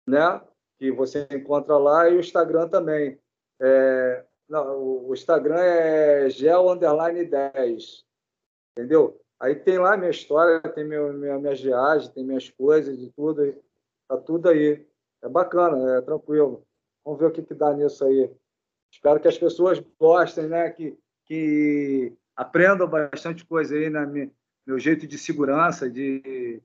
[0.08, 0.42] né?
[0.78, 3.20] Que você encontra lá, e o Instagram também.
[3.60, 8.06] É, não, o Instagram é gel underline 10,
[8.72, 9.20] entendeu?
[9.40, 13.54] Aí tem lá minha história, tem meu, minha, minhas viagens, tem minhas coisas e tudo,
[14.08, 14.86] tá tudo aí.
[15.22, 16.64] É bacana, é tranquilo.
[17.04, 18.32] Vamos ver o que, que dá nisso aí.
[18.92, 20.70] Espero que as pessoas gostem, né?
[20.70, 26.62] Que, que aprendam bastante coisa aí na meu jeito de segurança, de,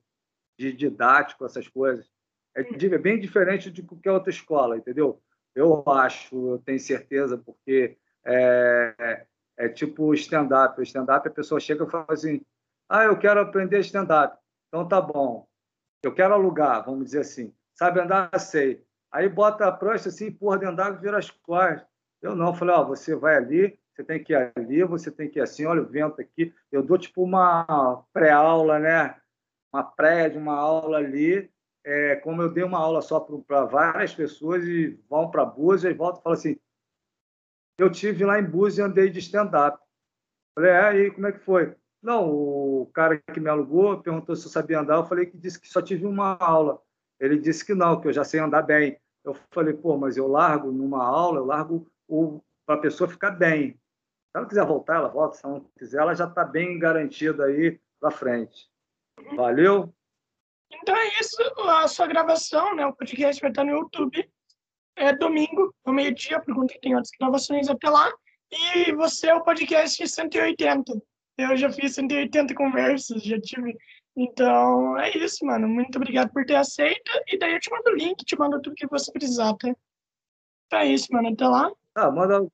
[0.59, 2.11] de didático, essas coisas.
[2.55, 5.21] É, é bem diferente de qualquer outra escola, entendeu?
[5.55, 9.25] Eu acho, eu tenho certeza, porque é,
[9.57, 10.79] é, tipo stand-up.
[10.79, 12.41] O stand-up, a pessoa chega e fala assim:
[12.89, 14.37] ah, eu quero aprender stand-up.
[14.67, 15.47] Então tá bom.
[16.01, 17.53] Eu quero alugar, vamos dizer assim.
[17.75, 18.37] Sabe andar?
[18.39, 18.83] Sei.
[19.11, 21.87] Aí bota a prancha assim, porra, de andar e vira as costas.
[22.23, 25.39] Eu não, falei, ó, você vai ali, você tem que ir ali, você tem que
[25.39, 26.53] ir assim, olha o vento aqui.
[26.71, 29.17] Eu dou tipo uma pré-aula, né?
[29.73, 31.51] Uma pré de uma aula ali,
[31.83, 35.97] é, como eu dei uma aula só para várias pessoas e vão para Búzios e
[35.97, 36.57] voltam e falam assim,
[37.77, 39.77] eu tive lá em Búzios e andei de stand-up.
[40.55, 41.75] Falei, é, aí como é que foi?
[42.01, 45.59] Não, o cara que me alugou perguntou se eu sabia andar, eu falei que disse
[45.59, 46.81] que só tive uma aula.
[47.19, 48.97] Ele disse que não, que eu já sei andar bem.
[49.25, 51.91] Eu falei, pô, mas eu largo numa aula, eu largo
[52.65, 53.73] para a pessoa ficar bem.
[53.73, 55.37] Se ela quiser voltar, ela volta.
[55.37, 58.69] Se ela não quiser, ela já está bem garantida aí para frente.
[59.35, 59.93] Valeu?
[60.71, 61.37] Então é isso,
[61.69, 62.85] a sua gravação, né?
[62.85, 64.27] O podcast vai estar no YouTube.
[64.95, 68.11] É domingo, ao meio-dia, por conta que tem outras gravações até lá.
[68.51, 70.93] E você é o podcast 180.
[71.37, 73.75] Eu já fiz 180 conversas, já tive.
[74.15, 75.67] Então, é isso, mano.
[75.67, 77.11] Muito obrigado por ter aceito.
[77.27, 79.73] E daí eu te mando o link, te mando tudo que você precisar, tá?
[80.67, 81.29] Então é isso, mano.
[81.29, 81.71] Até lá.
[81.95, 82.45] Ah, manda.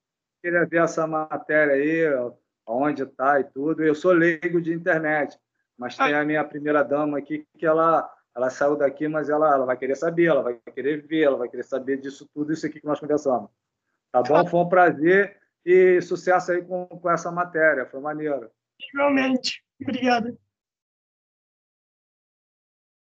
[0.42, 2.34] Queria ver essa matéria aí,
[2.66, 3.84] onde tá e tudo.
[3.84, 5.38] Eu sou leigo de internet,
[5.78, 6.06] mas ah.
[6.06, 9.76] tem a minha primeira dama aqui que ela ela saiu daqui, mas ela, ela vai
[9.76, 12.86] querer saber, ela vai querer ver, ela vai querer saber disso tudo, isso aqui que
[12.86, 13.50] nós conversamos.
[14.12, 14.48] Tá bom?
[14.48, 18.50] Foi um prazer e sucesso aí com, com essa matéria, foi maneiro.
[18.94, 19.62] Igualmente.
[19.82, 20.38] Obrigado.